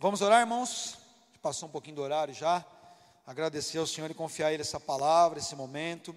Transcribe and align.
Vamos 0.00 0.20
orar, 0.20 0.42
irmãos? 0.42 0.96
Passou 1.42 1.68
um 1.68 1.72
pouquinho 1.72 1.96
do 1.96 2.02
horário 2.02 2.32
já. 2.32 2.64
Agradecer 3.26 3.78
ao 3.78 3.86
Senhor 3.86 4.08
e 4.08 4.14
confiar 4.14 4.46
a 4.46 4.52
Ele 4.52 4.62
essa 4.62 4.78
palavra, 4.78 5.40
esse 5.40 5.56
momento. 5.56 6.14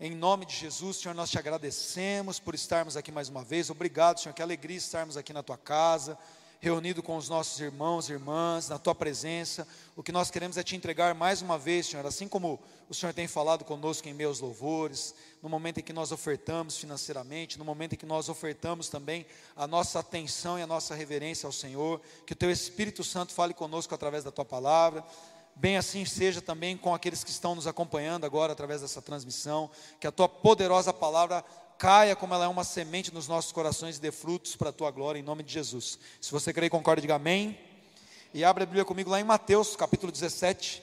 Em 0.00 0.12
nome 0.12 0.44
de 0.44 0.56
Jesus, 0.56 0.96
Senhor, 0.96 1.14
nós 1.14 1.30
te 1.30 1.38
agradecemos 1.38 2.40
por 2.40 2.52
estarmos 2.52 2.96
aqui 2.96 3.12
mais 3.12 3.28
uma 3.28 3.44
vez. 3.44 3.70
Obrigado, 3.70 4.18
Senhor, 4.18 4.34
que 4.34 4.42
alegria 4.42 4.76
estarmos 4.76 5.16
aqui 5.16 5.32
na 5.32 5.40
tua 5.40 5.56
casa, 5.56 6.18
reunido 6.66 7.00
com 7.00 7.16
os 7.16 7.28
nossos 7.28 7.60
irmãos 7.60 8.08
e 8.08 8.12
irmãs, 8.12 8.68
na 8.68 8.76
tua 8.76 8.92
presença. 8.92 9.64
O 9.94 10.02
que 10.02 10.10
nós 10.10 10.32
queremos 10.32 10.56
é 10.56 10.64
te 10.64 10.74
entregar 10.74 11.14
mais 11.14 11.40
uma 11.40 11.56
vez, 11.56 11.86
Senhor, 11.86 12.04
assim 12.04 12.26
como 12.26 12.58
o 12.90 12.94
Senhor 12.94 13.12
tem 13.12 13.28
falado 13.28 13.64
conosco 13.64 14.08
em 14.08 14.12
meus 14.12 14.40
louvores, 14.40 15.14
no 15.40 15.48
momento 15.48 15.78
em 15.78 15.82
que 15.84 15.92
nós 15.92 16.10
ofertamos 16.10 16.76
financeiramente, 16.76 17.56
no 17.56 17.64
momento 17.64 17.92
em 17.92 17.96
que 17.96 18.04
nós 18.04 18.28
ofertamos 18.28 18.88
também 18.88 19.24
a 19.54 19.64
nossa 19.68 20.00
atenção 20.00 20.58
e 20.58 20.62
a 20.62 20.66
nossa 20.66 20.92
reverência 20.92 21.46
ao 21.46 21.52
Senhor, 21.52 22.00
que 22.26 22.32
o 22.32 22.36
teu 22.36 22.50
Espírito 22.50 23.04
Santo 23.04 23.32
fale 23.32 23.54
conosco 23.54 23.94
através 23.94 24.24
da 24.24 24.32
tua 24.32 24.44
palavra. 24.44 25.04
Bem 25.54 25.76
assim 25.76 26.04
seja 26.04 26.42
também 26.42 26.76
com 26.76 26.92
aqueles 26.92 27.22
que 27.22 27.30
estão 27.30 27.54
nos 27.54 27.68
acompanhando 27.68 28.26
agora 28.26 28.52
através 28.52 28.80
dessa 28.80 29.00
transmissão, 29.00 29.70
que 30.00 30.06
a 30.08 30.10
tua 30.10 30.28
poderosa 30.28 30.92
palavra 30.92 31.44
caia 31.78 32.16
como 32.16 32.34
ela 32.34 32.44
é 32.44 32.48
uma 32.48 32.64
semente 32.64 33.12
nos 33.12 33.28
nossos 33.28 33.52
corações 33.52 33.96
e 33.96 34.00
dê 34.00 34.10
frutos 34.10 34.56
para 34.56 34.70
a 34.70 34.72
tua 34.72 34.90
glória, 34.90 35.18
em 35.18 35.22
nome 35.22 35.42
de 35.42 35.52
Jesus. 35.52 35.98
Se 36.20 36.32
você 36.32 36.52
crê 36.52 36.66
e 36.66 36.70
concorda, 36.70 37.00
diga 37.00 37.16
amém. 37.16 37.58
E 38.32 38.44
abre 38.44 38.62
a 38.62 38.66
Bíblia 38.66 38.84
comigo 38.84 39.10
lá 39.10 39.20
em 39.20 39.24
Mateus, 39.24 39.76
capítulo 39.76 40.10
17. 40.10 40.82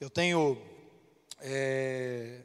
Eu 0.00 0.10
tenho 0.10 0.60
é, 1.40 2.40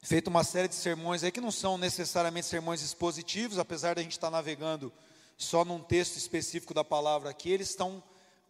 feito 0.00 0.26
uma 0.28 0.42
série 0.42 0.66
de 0.66 0.74
sermões 0.74 1.22
aí 1.22 1.30
que 1.30 1.40
não 1.40 1.52
são 1.52 1.78
necessariamente 1.78 2.46
sermões 2.46 2.82
expositivos, 2.82 3.58
apesar 3.58 3.94
de 3.94 4.00
a 4.00 4.02
gente 4.02 4.12
estar 4.12 4.30
navegando 4.30 4.92
só 5.38 5.64
num 5.64 5.80
texto 5.80 6.16
específico 6.16 6.74
da 6.74 6.84
palavra 6.84 7.30
aqui, 7.30 7.50
eles 7.50 7.70
estão 7.70 8.02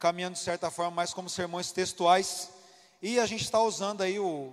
caminhando 0.03 0.35
de 0.35 0.41
certa 0.41 0.69
forma 0.69 0.91
mais 0.91 1.15
como 1.15 1.31
sermões 1.31 1.71
textuais. 1.71 2.51
E 3.01 3.21
a 3.21 3.27
gente 3.27 3.45
está 3.45 3.63
usando 3.63 4.01
aí 4.01 4.19
o, 4.19 4.53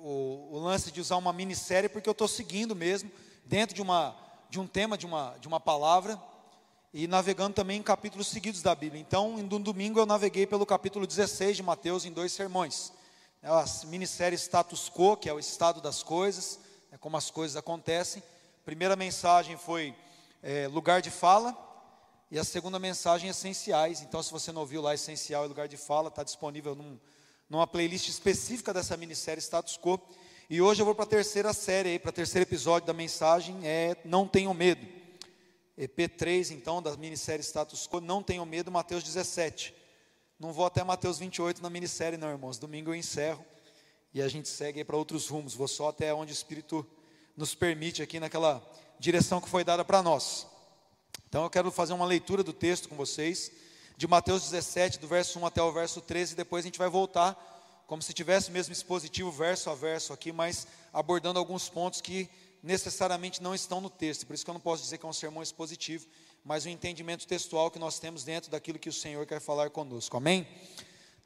o, 0.00 0.48
o, 0.52 0.58
lance 0.60 0.92
de 0.92 1.00
usar 1.00 1.16
uma 1.16 1.32
minissérie, 1.32 1.88
porque 1.88 2.08
eu 2.08 2.12
estou 2.12 2.28
seguindo 2.28 2.76
mesmo, 2.76 3.10
dentro 3.44 3.74
de, 3.74 3.82
uma, 3.82 4.16
de 4.48 4.60
um 4.60 4.66
tema, 4.68 4.96
de 4.96 5.04
uma, 5.04 5.34
de 5.40 5.48
uma 5.48 5.58
palavra, 5.58 6.16
e 6.94 7.08
navegando 7.08 7.52
também 7.52 7.80
em 7.80 7.82
capítulos 7.82 8.28
seguidos 8.28 8.62
da 8.62 8.76
Bíblia. 8.76 9.02
Então, 9.02 9.40
em 9.40 9.42
um 9.42 9.60
domingo, 9.60 9.98
eu 9.98 10.06
naveguei 10.06 10.46
pelo 10.46 10.64
capítulo 10.64 11.04
16 11.04 11.56
de 11.56 11.64
Mateus 11.64 12.04
em 12.04 12.12
dois 12.12 12.30
sermões 12.30 12.92
é 13.42 13.48
a 13.48 13.64
minissérie 13.86 14.36
Status 14.36 14.88
Quo, 14.88 15.16
que 15.16 15.28
é 15.28 15.32
o 15.32 15.38
estado 15.38 15.80
das 15.80 16.02
coisas, 16.02 16.58
é 16.90 16.96
como 16.96 17.16
as 17.16 17.30
coisas 17.30 17.56
acontecem. 17.56 18.22
A 18.62 18.64
primeira 18.64 18.96
mensagem 18.96 19.56
foi 19.56 19.94
é, 20.42 20.66
lugar 20.68 21.00
de 21.00 21.10
fala, 21.10 21.56
e 22.30 22.38
a 22.38 22.44
segunda 22.44 22.78
mensagem 22.78 23.30
essenciais. 23.30 24.00
Então, 24.00 24.22
se 24.22 24.30
você 24.30 24.50
não 24.50 24.62
ouviu 24.62 24.82
lá 24.82 24.94
essencial 24.94 25.44
e 25.44 25.48
lugar 25.48 25.68
de 25.68 25.76
fala, 25.76 26.08
está 26.08 26.24
disponível 26.24 26.74
num, 26.74 26.98
numa 27.48 27.66
playlist 27.66 28.08
específica 28.08 28.74
dessa 28.74 28.96
minissérie 28.96 29.40
Status 29.40 29.76
Quo. 29.76 30.00
E 30.50 30.60
hoje 30.60 30.82
eu 30.82 30.86
vou 30.86 30.94
para 30.94 31.04
a 31.04 31.08
terceira 31.08 31.52
série, 31.52 31.98
para 31.98 32.10
o 32.10 32.12
terceiro 32.12 32.48
episódio 32.48 32.86
da 32.86 32.92
mensagem, 32.92 33.66
é 33.66 33.96
Não 34.04 34.26
Tenham 34.26 34.54
Medo. 34.54 34.86
EP3, 35.78 36.50
então, 36.52 36.82
da 36.82 36.96
minissérie 36.96 37.44
Status 37.44 37.86
Quo, 37.86 38.00
Não 38.00 38.22
Tenham 38.22 38.46
Medo, 38.46 38.72
Mateus 38.72 39.04
17. 39.04 39.74
Não 40.38 40.52
vou 40.52 40.66
até 40.66 40.82
Mateus 40.82 41.18
28 41.18 41.62
na 41.62 41.70
minissérie, 41.70 42.18
não, 42.18 42.28
irmãos. 42.28 42.58
Domingo 42.58 42.90
eu 42.90 42.94
encerro 42.94 43.44
e 44.12 44.20
a 44.20 44.28
gente 44.28 44.48
segue 44.48 44.84
para 44.84 44.96
outros 44.96 45.28
rumos. 45.28 45.54
Vou 45.54 45.68
só 45.68 45.88
até 45.88 46.12
onde 46.12 46.32
o 46.32 46.34
Espírito 46.34 46.86
nos 47.36 47.54
permite 47.54 48.02
aqui 48.02 48.18
naquela 48.18 48.62
direção 48.98 49.40
que 49.40 49.48
foi 49.48 49.62
dada 49.62 49.84
para 49.84 50.02
nós. 50.02 50.46
Então 51.28 51.42
eu 51.42 51.50
quero 51.50 51.70
fazer 51.70 51.92
uma 51.92 52.06
leitura 52.06 52.42
do 52.42 52.52
texto 52.52 52.88
com 52.88 52.96
vocês, 52.96 53.50
de 53.96 54.06
Mateus 54.06 54.44
17, 54.44 54.98
do 54.98 55.08
verso 55.08 55.38
1 55.38 55.46
até 55.46 55.62
o 55.62 55.72
verso 55.72 56.00
13, 56.00 56.32
e 56.32 56.36
depois 56.36 56.64
a 56.64 56.68
gente 56.68 56.78
vai 56.78 56.88
voltar, 56.88 57.34
como 57.86 58.00
se 58.00 58.12
tivesse 58.12 58.50
mesmo 58.50 58.72
expositivo 58.72 59.30
verso 59.32 59.68
a 59.68 59.74
verso 59.74 60.12
aqui, 60.12 60.30
mas 60.32 60.66
abordando 60.92 61.38
alguns 61.38 61.68
pontos 61.68 62.00
que 62.00 62.28
necessariamente 62.62 63.42
não 63.42 63.54
estão 63.54 63.80
no 63.80 63.90
texto. 63.90 64.26
Por 64.26 64.34
isso 64.34 64.44
que 64.44 64.50
eu 64.50 64.54
não 64.54 64.60
posso 64.60 64.82
dizer 64.82 64.98
que 64.98 65.06
é 65.06 65.08
um 65.08 65.12
sermão 65.12 65.42
expositivo, 65.42 66.06
mas 66.44 66.64
o 66.64 66.68
entendimento 66.68 67.26
textual 67.26 67.70
que 67.70 67.78
nós 67.78 67.98
temos 67.98 68.22
dentro 68.22 68.50
daquilo 68.50 68.78
que 68.78 68.88
o 68.88 68.92
Senhor 68.92 69.26
quer 69.26 69.40
falar 69.40 69.70
conosco. 69.70 70.16
Amém? 70.16 70.46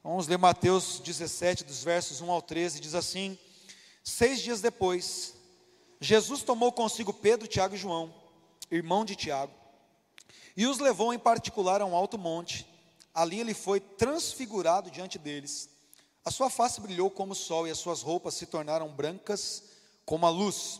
Vamos 0.03 0.27
ler 0.27 0.37
Mateus 0.37 0.99
17, 0.99 1.63
dos 1.63 1.83
versos 1.83 2.21
1 2.21 2.31
ao 2.31 2.41
13, 2.41 2.79
diz 2.79 2.95
assim: 2.95 3.37
Seis 4.03 4.41
dias 4.41 4.61
depois, 4.61 5.35
Jesus 5.99 6.41
tomou 6.41 6.71
consigo 6.71 7.13
Pedro, 7.13 7.47
Tiago 7.47 7.75
e 7.75 7.77
João, 7.77 8.11
irmão 8.71 9.05
de 9.05 9.15
Tiago, 9.15 9.60
e 10.55 10.65
os 10.65 10.79
levou 10.79 11.13
em 11.13 11.19
particular 11.19 11.81
a 11.81 11.85
um 11.85 11.95
alto 11.95 12.17
monte. 12.17 12.67
Ali 13.13 13.39
ele 13.39 13.53
foi 13.53 13.79
transfigurado 13.79 14.89
diante 14.89 15.17
deles. 15.17 15.69
A 16.23 16.31
sua 16.31 16.49
face 16.49 16.79
brilhou 16.79 17.09
como 17.09 17.33
o 17.33 17.35
sol 17.35 17.67
e 17.67 17.71
as 17.71 17.79
suas 17.79 18.01
roupas 18.01 18.35
se 18.35 18.45
tornaram 18.45 18.89
brancas 18.89 19.63
como 20.05 20.25
a 20.25 20.29
luz. 20.29 20.79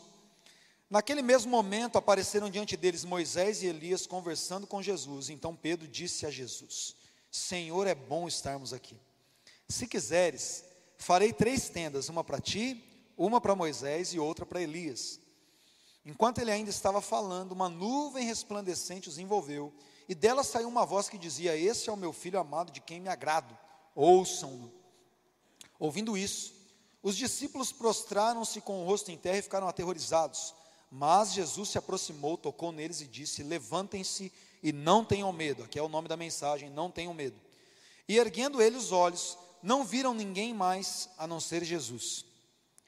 Naquele 0.89 1.21
mesmo 1.21 1.49
momento 1.49 1.97
apareceram 1.97 2.49
diante 2.49 2.75
deles 2.75 3.05
Moisés 3.05 3.63
e 3.63 3.67
Elias 3.67 4.05
conversando 4.05 4.67
com 4.67 4.81
Jesus. 4.81 5.29
Então 5.29 5.55
Pedro 5.55 5.87
disse 5.87 6.25
a 6.25 6.29
Jesus: 6.29 6.95
Senhor, 7.31 7.87
é 7.87 7.95
bom 7.95 8.27
estarmos 8.27 8.73
aqui. 8.73 8.99
Se 9.69 9.87
quiseres, 9.87 10.65
farei 10.97 11.31
três 11.31 11.69
tendas: 11.69 12.09
uma 12.09 12.23
para 12.23 12.41
ti, 12.41 12.83
uma 13.17 13.39
para 13.39 13.55
Moisés 13.55 14.13
e 14.13 14.19
outra 14.19 14.45
para 14.45 14.61
Elias. 14.61 15.19
Enquanto 16.05 16.39
ele 16.39 16.51
ainda 16.51 16.69
estava 16.69 17.01
falando, 17.01 17.51
uma 17.51 17.69
nuvem 17.69 18.25
resplandecente 18.25 19.07
os 19.07 19.17
envolveu, 19.17 19.73
e 20.09 20.15
dela 20.15 20.43
saiu 20.43 20.67
uma 20.67 20.85
voz 20.85 21.07
que 21.07 21.17
dizia: 21.17 21.55
Esse 21.55 21.89
é 21.89 21.93
o 21.93 21.97
meu 21.97 22.11
filho 22.11 22.39
amado, 22.39 22.71
de 22.71 22.81
quem 22.81 22.99
me 22.99 23.09
agrado, 23.09 23.57
ouçam-no. 23.95 24.71
Ouvindo 25.79 26.17
isso, 26.17 26.53
os 27.03 27.15
discípulos 27.15 27.71
prostraram-se 27.71 28.61
com 28.61 28.81
o 28.81 28.85
rosto 28.85 29.11
em 29.11 29.17
terra 29.17 29.37
e 29.37 29.41
ficaram 29.41 29.67
aterrorizados. 29.67 30.53
Mas 30.91 31.33
Jesus 31.33 31.69
se 31.69 31.77
aproximou, 31.77 32.37
tocou 32.37 32.71
neles 32.71 33.01
e 33.01 33.07
disse: 33.07 33.43
Levantem-se 33.43 34.31
e 34.61 34.71
não 34.71 35.05
tenham 35.05 35.31
medo. 35.31 35.63
Aqui 35.63 35.79
é 35.79 35.81
o 35.81 35.87
nome 35.87 36.07
da 36.07 36.17
mensagem: 36.17 36.69
não 36.69 36.91
tenham 36.91 37.13
medo. 37.13 37.39
E 38.07 38.17
erguendo 38.17 38.61
ele 38.61 38.75
os 38.75 38.91
olhos, 38.91 39.37
não 39.63 39.83
viram 39.83 40.13
ninguém 40.13 40.53
mais 40.53 41.09
a 41.17 41.25
não 41.25 41.39
ser 41.39 41.63
Jesus. 41.63 42.25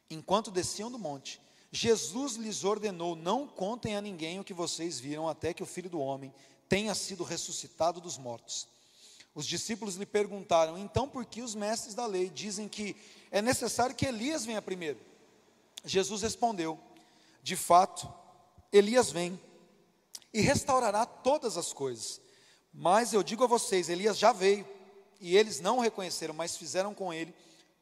Enquanto 0.10 0.52
desciam 0.52 0.92
do 0.92 1.00
monte, 1.00 1.40
Jesus 1.74 2.36
lhes 2.36 2.64
ordenou: 2.64 3.16
Não 3.16 3.46
contem 3.48 3.98
a 3.98 4.02
ninguém 4.02 4.40
o 4.40 4.44
que 4.44 4.54
vocês 4.54 5.00
viram, 5.00 5.28
até 5.28 5.54
que 5.54 5.64
o 5.64 5.66
filho 5.66 5.90
do 5.90 6.00
homem 6.00 6.34
tenha 6.70 6.96
sido 6.96 7.24
ressuscitado 7.24 8.00
dos 8.00 8.18
mortos. 8.18 8.68
Os 9.36 9.46
discípulos 9.46 9.96
lhe 9.96 10.06
perguntaram: 10.06 10.78
Então, 10.78 11.10
por 11.10 11.26
que 11.26 11.42
os 11.42 11.56
mestres 11.56 11.96
da 11.96 12.06
lei 12.06 12.30
dizem 12.30 12.70
que 12.70 12.96
é 13.32 13.42
necessário 13.42 13.96
que 13.96 14.06
Elias 14.06 14.46
venha 14.46 14.62
primeiro? 14.62 15.00
Jesus 15.84 16.22
respondeu: 16.22 16.80
de 17.44 17.58
fato, 17.58 18.12
Elias 18.72 19.12
vem 19.12 19.38
e 20.34 20.40
restaurará 20.40 21.06
todas 21.06 21.58
as 21.58 21.74
coisas. 21.74 22.22
Mas 22.74 23.12
eu 23.12 23.22
digo 23.22 23.44
a 23.44 23.48
vocês: 23.48 23.90
Elias 23.90 24.18
já 24.18 24.32
veio, 24.32 24.66
e 25.20 25.36
eles 25.36 25.60
não 25.60 25.78
o 25.78 25.82
reconheceram, 25.82 26.34
mas 26.34 26.56
fizeram 26.56 26.94
com 26.94 27.14
ele 27.14 27.36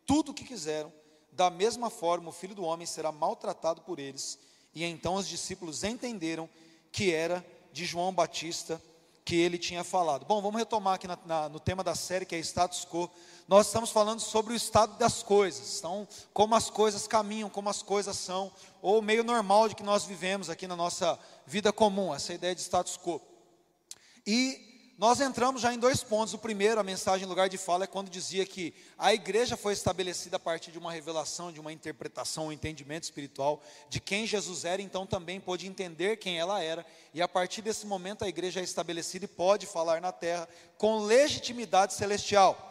tudo 0.06 0.32
o 0.32 0.34
que 0.34 0.44
quiseram. 0.44 0.92
Da 1.32 1.50
mesma 1.50 1.90
forma, 1.90 2.30
o 2.30 2.34
filho 2.34 2.56
do 2.56 2.64
homem 2.64 2.86
será 2.86 3.12
maltratado 3.12 3.82
por 3.82 4.00
eles. 4.00 4.38
E 4.74 4.84
então 4.84 5.16
os 5.16 5.28
discípulos 5.28 5.84
entenderam 5.84 6.50
que 6.92 7.14
era 7.14 7.46
de 7.72 7.86
João 7.86 8.14
Batista 8.14 8.82
que 9.24 9.36
ele 9.36 9.58
tinha 9.58 9.84
falado. 9.84 10.26
Bom, 10.26 10.42
vamos 10.42 10.60
retomar 10.60 10.96
aqui 10.96 11.08
na, 11.08 11.18
na, 11.26 11.50
no 11.50 11.60
tema 11.60 11.84
da 11.84 11.96
série 11.96 12.26
que 12.26 12.36
é 12.36 12.40
status 12.40 12.86
quo. 12.86 13.10
Nós 13.48 13.68
estamos 13.68 13.90
falando 13.90 14.20
sobre 14.20 14.54
o 14.54 14.56
estado 14.56 14.98
das 14.98 15.22
coisas, 15.22 15.78
então, 15.78 16.08
como 16.34 16.56
as 16.56 16.70
coisas 16.70 17.08
caminham, 17.08 17.50
como 17.50 17.70
as 17.70 17.82
coisas 17.82 18.18
são, 18.18 18.52
ou 18.82 19.00
o 19.00 19.02
meio 19.02 19.24
normal 19.24 19.70
de 19.70 19.76
que 19.76 19.84
nós 19.84 20.06
vivemos 20.06 20.50
aqui 20.50 20.68
na 20.68 20.76
nossa 20.76 21.20
vida 21.46 21.72
comum, 21.72 22.14
essa 22.14 22.34
ideia 22.34 22.56
de 22.56 22.62
status 22.62 22.98
quo. 22.98 23.22
E 24.26 24.71
nós 24.98 25.20
entramos 25.20 25.62
já 25.62 25.74
em 25.74 25.80
dois 25.80 26.04
pontos. 26.04 26.34
O 26.34 26.38
primeiro, 26.38 26.80
a 26.80 26.84
mensagem 26.84 27.26
em 27.26 27.30
lugar 27.30 27.50
de 27.50 27.58
fala, 27.58 27.86
é 27.86 27.88
quando 27.88 28.10
dizia 28.10 28.46
que 28.46 28.74
a 28.98 29.14
igreja 29.14 29.58
foi 29.58 29.74
estabelecida 29.74 30.36
a 30.36 30.40
partir 30.40 30.72
de 30.72 30.78
uma 30.78 30.92
revelação, 30.92 31.52
de 31.52 31.60
uma 31.60 31.74
interpretação, 31.74 32.48
um 32.48 32.52
entendimento 32.52 33.04
espiritual 33.04 33.62
de 33.90 34.00
quem 34.00 34.28
Jesus 34.28 34.66
era, 34.66 34.82
então 34.82 35.08
também 35.08 35.40
pôde 35.40 35.68
entender 35.68 36.18
quem 36.18 36.38
ela 36.38 36.62
era, 36.62 36.86
e 37.14 37.22
a 37.22 37.28
partir 37.28 37.62
desse 37.62 37.86
momento 37.86 38.24
a 38.24 38.28
igreja 38.28 38.60
é 38.60 38.64
estabelecida 38.64 39.26
e 39.26 39.28
pode 39.28 39.66
falar 39.66 40.02
na 40.02 40.12
terra 40.12 40.48
com 40.78 41.00
legitimidade 41.00 41.94
celestial. 41.94 42.68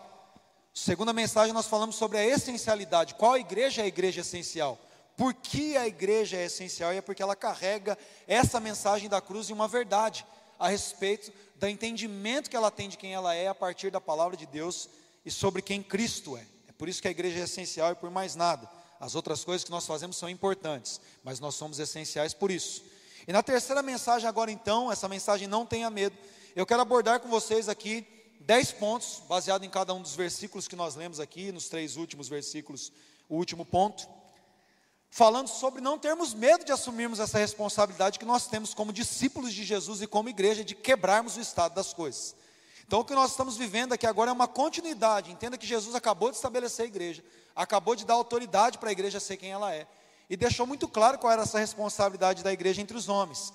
Segunda 0.73 1.13
mensagem, 1.13 1.53
nós 1.53 1.67
falamos 1.67 1.97
sobre 1.97 2.17
a 2.17 2.25
essencialidade. 2.25 3.15
Qual 3.15 3.37
igreja 3.37 3.83
é 3.83 3.85
a 3.85 3.89
igreja 3.89 4.21
essencial? 4.21 4.79
Por 5.17 5.35
que 5.35 5.77
a 5.77 5.87
igreja 5.87 6.37
é 6.37 6.45
essencial? 6.45 6.95
E 6.95 6.97
é 6.97 7.03
porque 7.03 7.23
ela 7.23 7.37
carrega 7.37 7.99
essa 8.27 8.61
mensagem 8.61 9.09
da 9.09 9.21
cruz 9.21 9.51
e 9.51 9.53
uma 9.53 9.69
verdade 9.69 10.25
a 10.61 10.69
respeito 10.69 11.33
do 11.57 11.67
entendimento 11.67 12.51
que 12.51 12.57
ela 12.57 12.71
tem 12.71 12.89
de 12.89 12.99
quem 12.99 13.15
ela 13.15 13.35
é 13.35 13.49
a 13.49 13.55
partir 13.55 13.91
da 13.91 14.01
palavra 14.01 14.37
de 14.37 14.45
Deus 14.45 14.89
e 15.25 15.31
sobre 15.31 15.63
quem 15.63 15.83
Cristo 15.83 16.37
é. 16.37 16.47
É 16.69 16.73
por 16.73 16.87
isso 16.87 17.01
que 17.01 17.09
a 17.09 17.11
igreja 17.11 17.41
é 17.41 17.45
essencial 17.45 17.93
e 17.93 17.95
por 17.95 18.11
mais 18.11 18.37
nada. 18.37 18.71
As 19.01 19.15
outras 19.15 19.43
coisas 19.43 19.65
que 19.65 19.71
nós 19.71 19.87
fazemos 19.87 20.19
são 20.19 20.29
importantes, 20.29 21.01
mas 21.25 21.41
nós 21.41 21.55
somos 21.55 21.79
essenciais 21.79 22.35
por 22.35 22.51
isso. 22.51 22.85
E 23.27 23.33
na 23.33 23.43
terceira 23.43 23.83
mensagem, 23.83 24.29
agora 24.29 24.53
então, 24.53 24.93
essa 24.93 25.09
mensagem 25.09 25.49
não 25.49 25.65
tenha 25.65 25.89
medo, 25.89 26.17
eu 26.55 26.67
quero 26.67 26.83
abordar 26.83 27.21
com 27.21 27.29
vocês 27.29 27.69
aqui 27.69 28.07
dez 28.41 28.73
pontos, 28.73 29.23
baseado 29.29 29.65
em 29.65 29.71
cada 29.71 29.95
um 29.95 30.03
dos 30.03 30.15
versículos 30.15 30.69
que 30.69 30.77
nós 30.77 30.95
lemos 30.95 31.21
aqui, 31.21 31.53
nos 31.53 31.69
três 31.69 31.97
últimos 31.97 32.29
versículos, 32.29 32.93
o 33.29 33.37
último 33.37 33.65
ponto, 33.65 34.07
falando 35.11 35.49
sobre 35.49 35.81
não 35.81 35.99
termos 35.99 36.33
medo 36.33 36.65
de 36.65 36.71
assumirmos 36.71 37.19
essa 37.19 37.39
responsabilidade 37.39 38.19
que 38.19 38.25
nós 38.25 38.47
temos 38.47 38.73
como 38.73 38.93
discípulos 38.93 39.53
de 39.53 39.65
Jesus 39.65 40.01
e 40.01 40.07
como 40.07 40.29
igreja 40.29 40.65
de 40.65 40.75
quebrarmos 40.75 41.37
o 41.37 41.41
estado 41.41 41.75
das 41.75 41.93
coisas. 41.93 42.37
Então, 42.87 43.01
o 43.01 43.05
que 43.05 43.15
nós 43.15 43.33
estamos 43.33 43.57
vivendo 43.57 43.93
aqui 43.93 44.07
agora 44.07 44.31
é 44.31 44.33
uma 44.33 44.49
continuidade. 44.49 45.31
Entenda 45.31 45.59
que 45.59 45.67
Jesus 45.67 45.95
acabou 45.95 46.31
de 46.31 46.37
estabelecer 46.37 46.85
a 46.85 46.89
igreja, 46.89 47.25
acabou 47.55 47.95
de 47.95 48.05
dar 48.05 48.15
autoridade 48.15 48.79
para 48.79 48.89
a 48.89 48.93
igreja 48.93 49.21
ser 49.21 49.37
quem 49.37 49.51
ela 49.51 49.75
é, 49.75 49.87
e 50.29 50.37
deixou 50.37 50.67
muito 50.67 50.89
claro 50.89 51.19
qual 51.19 51.33
era 51.33 51.43
essa 51.43 51.59
responsabilidade 51.59 52.43
da 52.43 52.53
igreja 52.53 52.81
entre 52.81 52.97
os 52.97 53.09
homens. 53.09 53.53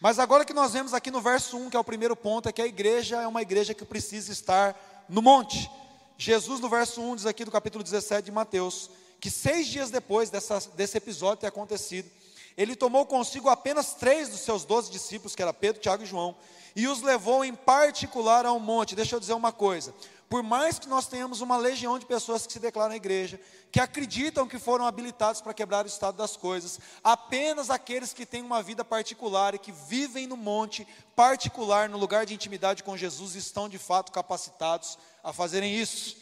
Mas 0.00 0.18
agora 0.18 0.44
que 0.44 0.52
nós 0.52 0.72
vemos 0.72 0.92
aqui 0.92 1.10
no 1.10 1.20
verso 1.20 1.56
1, 1.56 1.70
que 1.70 1.76
é 1.76 1.80
o 1.80 1.84
primeiro 1.84 2.16
ponto, 2.16 2.48
é 2.48 2.52
que 2.52 2.60
a 2.60 2.66
igreja 2.66 3.20
é 3.22 3.26
uma 3.26 3.40
igreja 3.40 3.72
que 3.72 3.84
precisa 3.84 4.32
estar 4.32 5.04
no 5.08 5.22
monte. 5.22 5.70
Jesus, 6.18 6.60
no 6.60 6.68
verso 6.68 7.00
1, 7.00 7.16
diz 7.16 7.26
aqui 7.26 7.44
do 7.44 7.50
capítulo 7.50 7.84
17 7.84 8.24
de 8.24 8.32
Mateus, 8.32 8.90
que 9.22 9.30
seis 9.30 9.68
dias 9.68 9.88
depois 9.88 10.30
dessa, 10.30 10.58
desse 10.74 10.98
episódio 10.98 11.42
ter 11.42 11.46
acontecido, 11.46 12.10
ele 12.56 12.74
tomou 12.74 13.06
consigo 13.06 13.48
apenas 13.48 13.94
três 13.94 14.28
dos 14.28 14.40
seus 14.40 14.64
doze 14.64 14.90
discípulos, 14.90 15.36
que 15.36 15.40
era 15.40 15.54
Pedro, 15.54 15.80
Tiago 15.80 16.02
e 16.02 16.06
João, 16.06 16.34
e 16.74 16.88
os 16.88 17.02
levou 17.02 17.44
em 17.44 17.54
particular 17.54 18.44
ao 18.44 18.58
monte. 18.58 18.96
Deixa 18.96 19.14
eu 19.14 19.20
dizer 19.20 19.34
uma 19.34 19.52
coisa: 19.52 19.94
por 20.28 20.42
mais 20.42 20.76
que 20.76 20.88
nós 20.88 21.06
tenhamos 21.06 21.40
uma 21.40 21.56
legião 21.56 22.00
de 22.00 22.04
pessoas 22.04 22.48
que 22.48 22.52
se 22.52 22.58
declaram 22.58 22.88
na 22.88 22.96
igreja, 22.96 23.40
que 23.70 23.78
acreditam 23.78 24.48
que 24.48 24.58
foram 24.58 24.88
habilitados 24.88 25.40
para 25.40 25.54
quebrar 25.54 25.84
o 25.84 25.88
estado 25.88 26.16
das 26.16 26.36
coisas, 26.36 26.80
apenas 27.04 27.70
aqueles 27.70 28.12
que 28.12 28.26
têm 28.26 28.42
uma 28.42 28.60
vida 28.60 28.84
particular 28.84 29.54
e 29.54 29.58
que 29.58 29.70
vivem 29.70 30.26
no 30.26 30.36
monte 30.36 30.84
particular, 31.14 31.88
no 31.88 31.96
lugar 31.96 32.26
de 32.26 32.34
intimidade 32.34 32.82
com 32.82 32.96
Jesus, 32.96 33.36
estão 33.36 33.68
de 33.68 33.78
fato 33.78 34.10
capacitados 34.10 34.98
a 35.22 35.32
fazerem 35.32 35.76
isso. 35.76 36.16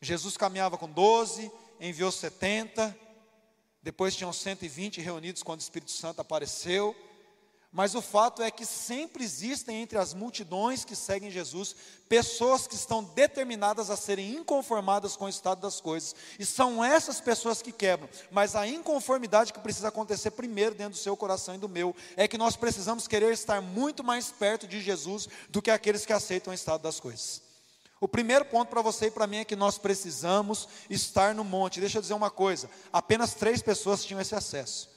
Jesus 0.00 0.36
caminhava 0.36 0.78
com 0.78 0.88
12, 0.88 1.50
enviou 1.80 2.10
70, 2.10 2.96
depois 3.82 4.16
tinham 4.16 4.32
120 4.32 5.00
reunidos 5.00 5.42
quando 5.42 5.60
o 5.60 5.62
Espírito 5.62 5.92
Santo 5.92 6.20
apareceu. 6.20 6.94
Mas 7.76 7.94
o 7.94 8.00
fato 8.00 8.42
é 8.42 8.50
que 8.50 8.64
sempre 8.64 9.22
existem 9.22 9.82
entre 9.82 9.98
as 9.98 10.14
multidões 10.14 10.84
que 10.84 10.96
seguem 10.96 11.30
Jesus 11.30 11.76
pessoas 12.08 12.66
que 12.66 12.74
estão 12.74 13.04
determinadas 13.04 13.90
a 13.90 13.96
serem 13.96 14.34
inconformadas 14.34 15.14
com 15.14 15.26
o 15.26 15.28
estado 15.28 15.60
das 15.60 15.80
coisas. 15.80 16.14
E 16.38 16.46
são 16.46 16.82
essas 16.82 17.20
pessoas 17.20 17.60
que 17.60 17.70
quebram. 17.70 18.08
Mas 18.30 18.56
a 18.56 18.66
inconformidade 18.66 19.52
que 19.52 19.60
precisa 19.60 19.88
acontecer 19.88 20.30
primeiro 20.30 20.74
dentro 20.74 20.94
do 20.94 21.02
seu 21.02 21.16
coração 21.16 21.54
e 21.54 21.58
do 21.58 21.68
meu 21.68 21.94
é 22.16 22.26
que 22.26 22.38
nós 22.38 22.56
precisamos 22.56 23.06
querer 23.06 23.32
estar 23.32 23.60
muito 23.60 24.02
mais 24.02 24.30
perto 24.32 24.66
de 24.66 24.80
Jesus 24.80 25.28
do 25.50 25.60
que 25.60 25.70
aqueles 25.70 26.06
que 26.06 26.12
aceitam 26.12 26.52
o 26.52 26.54
estado 26.54 26.82
das 26.82 26.98
coisas. 26.98 27.45
O 28.00 28.06
primeiro 28.06 28.44
ponto 28.44 28.68
para 28.68 28.82
você 28.82 29.06
e 29.06 29.10
para 29.10 29.26
mim 29.26 29.38
é 29.38 29.44
que 29.44 29.56
nós 29.56 29.78
precisamos 29.78 30.68
estar 30.90 31.34
no 31.34 31.42
monte. 31.42 31.80
Deixa 31.80 31.98
eu 31.98 32.02
dizer 32.02 32.14
uma 32.14 32.30
coisa: 32.30 32.68
apenas 32.92 33.34
três 33.34 33.62
pessoas 33.62 34.04
tinham 34.04 34.20
esse 34.20 34.34
acesso. 34.34 34.90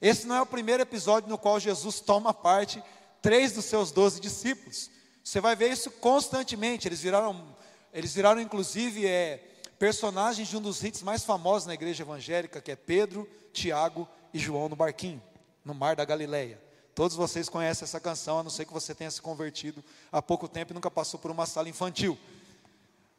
Esse 0.00 0.26
não 0.26 0.36
é 0.36 0.42
o 0.42 0.46
primeiro 0.46 0.82
episódio 0.82 1.28
no 1.28 1.38
qual 1.38 1.58
Jesus 1.58 2.00
toma 2.00 2.32
parte 2.32 2.82
três 3.20 3.52
dos 3.52 3.64
seus 3.64 3.90
doze 3.90 4.20
discípulos. 4.20 4.90
Você 5.24 5.40
vai 5.40 5.56
ver 5.56 5.72
isso 5.72 5.90
constantemente. 5.90 6.86
Eles 6.86 7.00
viraram, 7.00 7.56
eles 7.92 8.14
viraram 8.14 8.40
inclusive 8.40 9.06
é, 9.06 9.38
personagens 9.78 10.46
de 10.46 10.56
um 10.56 10.60
dos 10.60 10.84
hits 10.84 11.02
mais 11.02 11.24
famosos 11.24 11.66
na 11.66 11.74
igreja 11.74 12.04
evangélica, 12.04 12.60
que 12.60 12.70
é 12.70 12.76
Pedro, 12.76 13.28
Tiago 13.52 14.06
e 14.32 14.38
João 14.38 14.68
no 14.68 14.76
barquinho, 14.76 15.20
no 15.64 15.74
mar 15.74 15.96
da 15.96 16.04
Galileia. 16.04 16.62
Todos 16.94 17.16
vocês 17.16 17.48
conhecem 17.48 17.84
essa 17.84 18.00
canção, 18.00 18.38
a 18.38 18.42
não 18.42 18.50
ser 18.50 18.64
que 18.64 18.72
você 18.72 18.94
tenha 18.94 19.10
se 19.10 19.20
convertido 19.20 19.84
há 20.10 20.22
pouco 20.22 20.48
tempo 20.48 20.72
e 20.72 20.74
nunca 20.74 20.90
passou 20.90 21.18
por 21.20 21.30
uma 21.30 21.44
sala 21.44 21.68
infantil. 21.68 22.16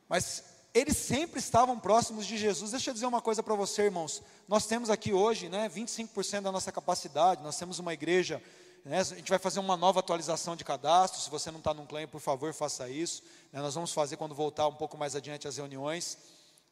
Mas 0.07 0.44
eles 0.74 0.98
sempre 0.98 1.39
estavam 1.39 1.80
próximos 1.80 2.25
de 2.25 2.38
Jesus. 2.38 2.71
Deixa 2.71 2.89
eu 2.89 2.94
dizer 2.94 3.07
uma 3.07 3.21
coisa 3.21 3.42
para 3.42 3.56
você, 3.56 3.83
irmãos. 3.83 4.21
Nós 4.48 4.68
temos 4.68 4.89
aqui 4.89 5.12
hoje, 5.12 5.50
né, 5.50 5.68
25% 5.68 6.42
da 6.42 6.51
nossa 6.51 6.71
capacidade. 6.71 7.42
Nós 7.42 7.57
temos 7.57 7.80
uma 7.80 7.94
igreja. 7.94 8.42
Né, 8.86 9.00
a 9.00 9.04
gente 9.04 9.30
vai 9.30 9.39
fazer 9.39 9.59
uma 9.59 9.75
nova 9.75 10.00
atualização 10.00 10.56
de 10.56 10.63
cadastro. 10.63 11.19
Se 11.19 11.30
você 11.30 11.50
não 11.50 11.59
está 11.59 11.74
num 11.74 11.86
claim, 11.86 12.07
por 12.07 12.21
favor, 12.21 12.54
faça 12.54 12.88
isso. 12.89 13.24
Né, 13.51 13.59
nós 13.62 13.74
vamos 13.74 13.92
fazer 13.92 14.18
quando 14.18 14.36
voltar 14.36 14.68
um 14.68 14.75
pouco 14.75 14.98
mais 14.98 15.15
adiante 15.15 15.48
as 15.48 15.57
reuniões. 15.57 16.18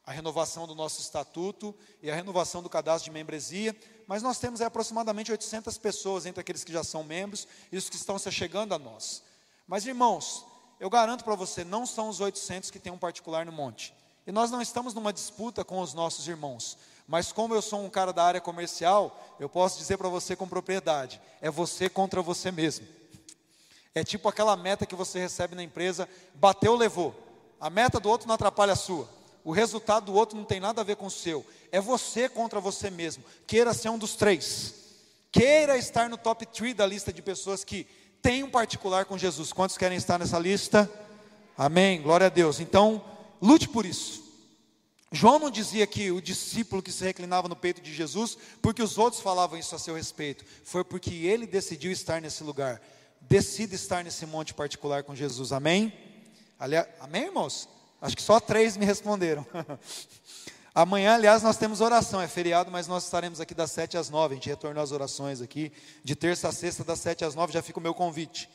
A 0.04 0.12
renovação 0.12 0.68
do 0.68 0.74
nosso 0.74 1.00
estatuto 1.00 1.74
e 2.00 2.08
a 2.08 2.14
renovação 2.14 2.62
do 2.62 2.70
cadastro 2.70 3.10
de 3.10 3.10
membresia. 3.10 3.74
Mas 4.06 4.22
nós 4.22 4.38
temos 4.38 4.60
aproximadamente 4.60 5.32
800 5.32 5.76
pessoas 5.78 6.26
entre 6.26 6.40
aqueles 6.40 6.62
que 6.62 6.72
já 6.72 6.84
são 6.84 7.02
membros 7.02 7.48
e 7.72 7.76
os 7.76 7.90
que 7.90 7.96
estão 7.96 8.18
se 8.20 8.30
chegando 8.30 8.72
a 8.72 8.78
nós. 8.78 9.24
Mas, 9.66 9.84
irmãos, 9.84 10.46
eu 10.78 10.90
garanto 10.90 11.24
para 11.24 11.34
você, 11.34 11.64
não 11.64 11.86
são 11.86 12.08
os 12.08 12.20
800 12.20 12.70
que 12.70 12.78
tem 12.78 12.92
um 12.92 12.98
particular 12.98 13.46
no 13.46 13.52
monte. 13.52 13.94
E 14.26 14.32
nós 14.32 14.50
não 14.50 14.60
estamos 14.60 14.92
numa 14.92 15.12
disputa 15.12 15.64
com 15.64 15.80
os 15.80 15.94
nossos 15.94 16.26
irmãos. 16.26 16.76
Mas 17.06 17.30
como 17.30 17.54
eu 17.54 17.62
sou 17.62 17.84
um 17.84 17.88
cara 17.88 18.12
da 18.12 18.24
área 18.24 18.40
comercial, 18.40 19.36
eu 19.38 19.48
posso 19.48 19.78
dizer 19.78 19.96
para 19.96 20.08
você 20.08 20.34
com 20.34 20.48
propriedade: 20.48 21.20
é 21.40 21.50
você 21.50 21.88
contra 21.88 22.20
você 22.20 22.50
mesmo. 22.50 22.86
É 23.94 24.02
tipo 24.04 24.28
aquela 24.28 24.56
meta 24.56 24.84
que 24.84 24.94
você 24.94 25.18
recebe 25.18 25.54
na 25.54 25.62
empresa, 25.62 26.08
bateu, 26.34 26.74
levou. 26.74 27.14
A 27.60 27.70
meta 27.70 27.98
do 27.98 28.10
outro 28.10 28.28
não 28.28 28.34
atrapalha 28.34 28.72
a 28.72 28.76
sua. 28.76 29.08
O 29.42 29.52
resultado 29.52 30.06
do 30.06 30.14
outro 30.14 30.36
não 30.36 30.44
tem 30.44 30.58
nada 30.58 30.80
a 30.80 30.84
ver 30.84 30.96
com 30.96 31.06
o 31.06 31.10
seu. 31.10 31.46
É 31.70 31.80
você 31.80 32.28
contra 32.28 32.60
você 32.60 32.90
mesmo. 32.90 33.24
Queira 33.46 33.72
ser 33.72 33.88
um 33.88 33.96
dos 33.96 34.16
três. 34.16 34.74
Queira 35.30 35.78
estar 35.78 36.08
no 36.08 36.18
top 36.18 36.44
3 36.46 36.74
da 36.74 36.84
lista 36.84 37.12
de 37.12 37.22
pessoas 37.22 37.62
que 37.62 37.86
tem 38.26 38.42
um 38.42 38.50
particular 38.50 39.04
com 39.04 39.16
Jesus. 39.16 39.52
Quantos 39.52 39.78
querem 39.78 39.96
estar 39.96 40.18
nessa 40.18 40.36
lista? 40.36 40.90
Amém. 41.56 42.02
Glória 42.02 42.26
a 42.26 42.28
Deus. 42.28 42.58
Então, 42.58 43.00
lute 43.40 43.68
por 43.68 43.86
isso. 43.86 44.20
João 45.12 45.38
não 45.38 45.48
dizia 45.48 45.86
que 45.86 46.10
o 46.10 46.20
discípulo 46.20 46.82
que 46.82 46.90
se 46.90 47.04
reclinava 47.04 47.46
no 47.46 47.54
peito 47.54 47.80
de 47.80 47.94
Jesus, 47.94 48.36
porque 48.60 48.82
os 48.82 48.98
outros 48.98 49.22
falavam 49.22 49.56
isso 49.56 49.76
a 49.76 49.78
seu 49.78 49.94
respeito, 49.94 50.44
foi 50.64 50.82
porque 50.82 51.14
ele 51.14 51.46
decidiu 51.46 51.92
estar 51.92 52.20
nesse 52.20 52.42
lugar. 52.42 52.82
Decida 53.20 53.76
estar 53.76 54.02
nesse 54.02 54.26
monte 54.26 54.52
particular 54.52 55.04
com 55.04 55.14
Jesus. 55.14 55.52
Amém? 55.52 55.92
Aliás, 56.58 56.88
amém, 56.98 57.26
irmãos? 57.26 57.68
Acho 58.02 58.16
que 58.16 58.22
só 58.22 58.40
três 58.40 58.76
me 58.76 58.84
responderam. 58.84 59.46
Amanhã, 60.76 61.14
aliás, 61.14 61.42
nós 61.42 61.56
temos 61.56 61.80
oração, 61.80 62.20
é 62.20 62.28
feriado, 62.28 62.70
mas 62.70 62.86
nós 62.86 63.02
estaremos 63.04 63.40
aqui 63.40 63.54
das 63.54 63.70
7 63.70 63.96
às 63.96 64.10
9. 64.10 64.34
A 64.34 64.36
gente 64.36 64.50
retornou 64.50 64.84
às 64.84 64.92
orações 64.92 65.40
aqui, 65.40 65.72
de 66.04 66.14
terça 66.14 66.48
a 66.48 66.52
sexta, 66.52 66.84
das 66.84 67.00
7 67.00 67.24
às 67.24 67.34
9, 67.34 67.50
já 67.50 67.62
fica 67.62 67.78
o 67.78 67.82
meu 67.82 67.94
convite. 67.94 68.46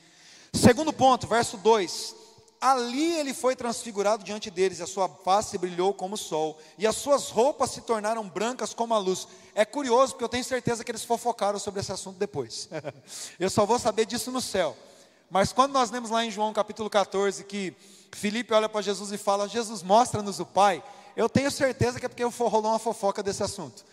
Segundo 0.53 0.93
ponto, 0.93 1.25
verso 1.25 1.57
2: 1.57 2.15
Ali 2.61 3.11
ele 3.13 3.33
foi 3.33 3.55
transfigurado 3.55 4.23
diante 4.23 4.51
deles, 4.51 4.77
e 4.77 4.83
a 4.83 4.85
sua 4.85 5.09
face 5.09 5.57
brilhou 5.57 5.95
como 5.95 6.13
o 6.13 6.17
sol, 6.17 6.59
e 6.77 6.85
as 6.85 6.95
suas 6.95 7.31
roupas 7.31 7.71
se 7.71 7.81
tornaram 7.81 8.29
brancas 8.29 8.71
como 8.71 8.93
a 8.93 8.99
luz. 8.99 9.27
É 9.55 9.65
curioso, 9.65 10.13
porque 10.13 10.25
eu 10.25 10.29
tenho 10.29 10.43
certeza 10.43 10.83
que 10.83 10.91
eles 10.91 11.03
fofocaram 11.03 11.57
sobre 11.57 11.79
esse 11.79 11.91
assunto 11.91 12.19
depois. 12.19 12.69
eu 13.39 13.49
só 13.49 13.65
vou 13.65 13.79
saber 13.79 14.05
disso 14.05 14.31
no 14.31 14.41
céu. 14.41 14.77
Mas 15.27 15.51
quando 15.51 15.71
nós 15.71 15.89
lemos 15.89 16.11
lá 16.11 16.23
em 16.23 16.29
João 16.29 16.53
capítulo 16.53 16.87
14 16.87 17.45
que 17.45 17.73
Filipe 18.11 18.53
olha 18.53 18.69
para 18.69 18.83
Jesus 18.83 19.11
e 19.11 19.17
fala: 19.17 19.49
Jesus, 19.49 19.81
mostra-nos 19.81 20.39
o 20.39 20.45
Pai 20.45 20.83
eu 21.15 21.29
tenho 21.29 21.51
certeza 21.51 21.99
que 21.99 22.05
é 22.05 22.09
porque 22.09 22.23
rolou 22.23 22.71
uma 22.71 22.79
fofoca 22.79 23.21
desse 23.21 23.43
assunto. 23.43 23.83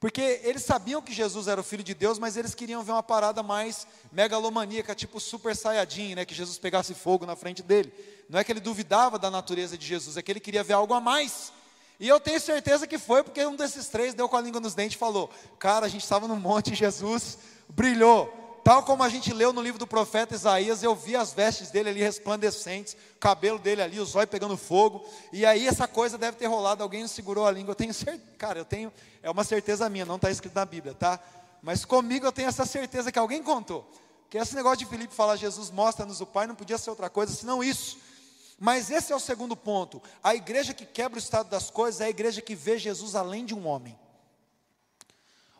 Porque 0.00 0.40
eles 0.44 0.62
sabiam 0.62 1.02
que 1.02 1.12
Jesus 1.12 1.48
era 1.48 1.60
o 1.60 1.64
Filho 1.64 1.82
de 1.82 1.92
Deus, 1.92 2.20
mas 2.20 2.36
eles 2.36 2.54
queriam 2.54 2.84
ver 2.84 2.92
uma 2.92 3.02
parada 3.02 3.42
mais 3.42 3.86
megalomaníaca, 4.12 4.94
tipo 4.94 5.18
super 5.18 5.56
saiyajin, 5.56 6.14
né? 6.14 6.24
Que 6.24 6.34
Jesus 6.34 6.56
pegasse 6.56 6.94
fogo 6.94 7.26
na 7.26 7.34
frente 7.34 7.64
dele. 7.64 7.92
Não 8.28 8.38
é 8.38 8.44
que 8.44 8.52
ele 8.52 8.60
duvidava 8.60 9.18
da 9.18 9.28
natureza 9.28 9.76
de 9.76 9.84
Jesus, 9.84 10.16
é 10.16 10.22
que 10.22 10.30
ele 10.30 10.38
queria 10.38 10.62
ver 10.62 10.74
algo 10.74 10.94
a 10.94 11.00
mais. 11.00 11.52
E 11.98 12.06
eu 12.06 12.20
tenho 12.20 12.38
certeza 12.38 12.86
que 12.86 12.96
foi 12.96 13.24
porque 13.24 13.44
um 13.44 13.56
desses 13.56 13.88
três 13.88 14.14
deu 14.14 14.28
com 14.28 14.36
a 14.36 14.40
língua 14.40 14.60
nos 14.60 14.74
dentes 14.74 14.94
e 14.94 14.98
falou: 14.98 15.28
Cara, 15.58 15.86
a 15.86 15.88
gente 15.88 16.04
estava 16.04 16.28
no 16.28 16.36
monte 16.36 16.72
e 16.72 16.76
Jesus 16.76 17.38
brilhou. 17.68 18.47
Tal 18.68 18.82
como 18.82 19.02
a 19.02 19.08
gente 19.08 19.32
leu 19.32 19.50
no 19.50 19.62
livro 19.62 19.78
do 19.78 19.86
profeta 19.86 20.34
Isaías, 20.34 20.82
eu 20.82 20.94
vi 20.94 21.16
as 21.16 21.32
vestes 21.32 21.70
dele 21.70 21.88
ali 21.88 22.02
resplandecentes, 22.02 22.98
o 23.16 23.18
cabelo 23.18 23.58
dele 23.58 23.80
ali, 23.80 23.98
os 23.98 24.14
olhos 24.14 24.28
pegando 24.28 24.58
fogo, 24.58 25.08
e 25.32 25.46
aí 25.46 25.66
essa 25.66 25.88
coisa 25.88 26.18
deve 26.18 26.36
ter 26.36 26.48
rolado, 26.48 26.82
alguém 26.82 27.08
segurou 27.08 27.46
a 27.46 27.50
língua. 27.50 27.70
Eu 27.70 27.74
tenho 27.74 27.94
certeza, 27.94 28.30
cara, 28.36 28.58
eu 28.58 28.66
tenho, 28.66 28.92
é 29.22 29.30
uma 29.30 29.42
certeza 29.42 29.88
minha, 29.88 30.04
não 30.04 30.16
está 30.16 30.30
escrito 30.30 30.54
na 30.54 30.66
Bíblia, 30.66 30.92
tá? 30.92 31.18
Mas 31.62 31.86
comigo 31.86 32.26
eu 32.26 32.30
tenho 32.30 32.46
essa 32.46 32.66
certeza 32.66 33.10
que 33.10 33.18
alguém 33.18 33.42
contou. 33.42 33.90
Que 34.28 34.36
esse 34.36 34.54
negócio 34.54 34.80
de 34.80 34.84
Filipe 34.84 35.14
falar, 35.14 35.36
Jesus 35.36 35.70
mostra-nos 35.70 36.20
o 36.20 36.26
Pai, 36.26 36.46
não 36.46 36.54
podia 36.54 36.76
ser 36.76 36.90
outra 36.90 37.08
coisa 37.08 37.32
senão 37.32 37.64
isso. 37.64 37.96
Mas 38.60 38.90
esse 38.90 39.14
é 39.14 39.16
o 39.16 39.20
segundo 39.20 39.56
ponto. 39.56 40.02
A 40.22 40.34
igreja 40.34 40.74
que 40.74 40.84
quebra 40.84 41.16
o 41.16 41.18
estado 41.18 41.48
das 41.48 41.70
coisas 41.70 42.02
é 42.02 42.04
a 42.04 42.10
igreja 42.10 42.42
que 42.42 42.54
vê 42.54 42.76
Jesus 42.76 43.14
além 43.14 43.46
de 43.46 43.54
um 43.54 43.66
homem. 43.66 43.98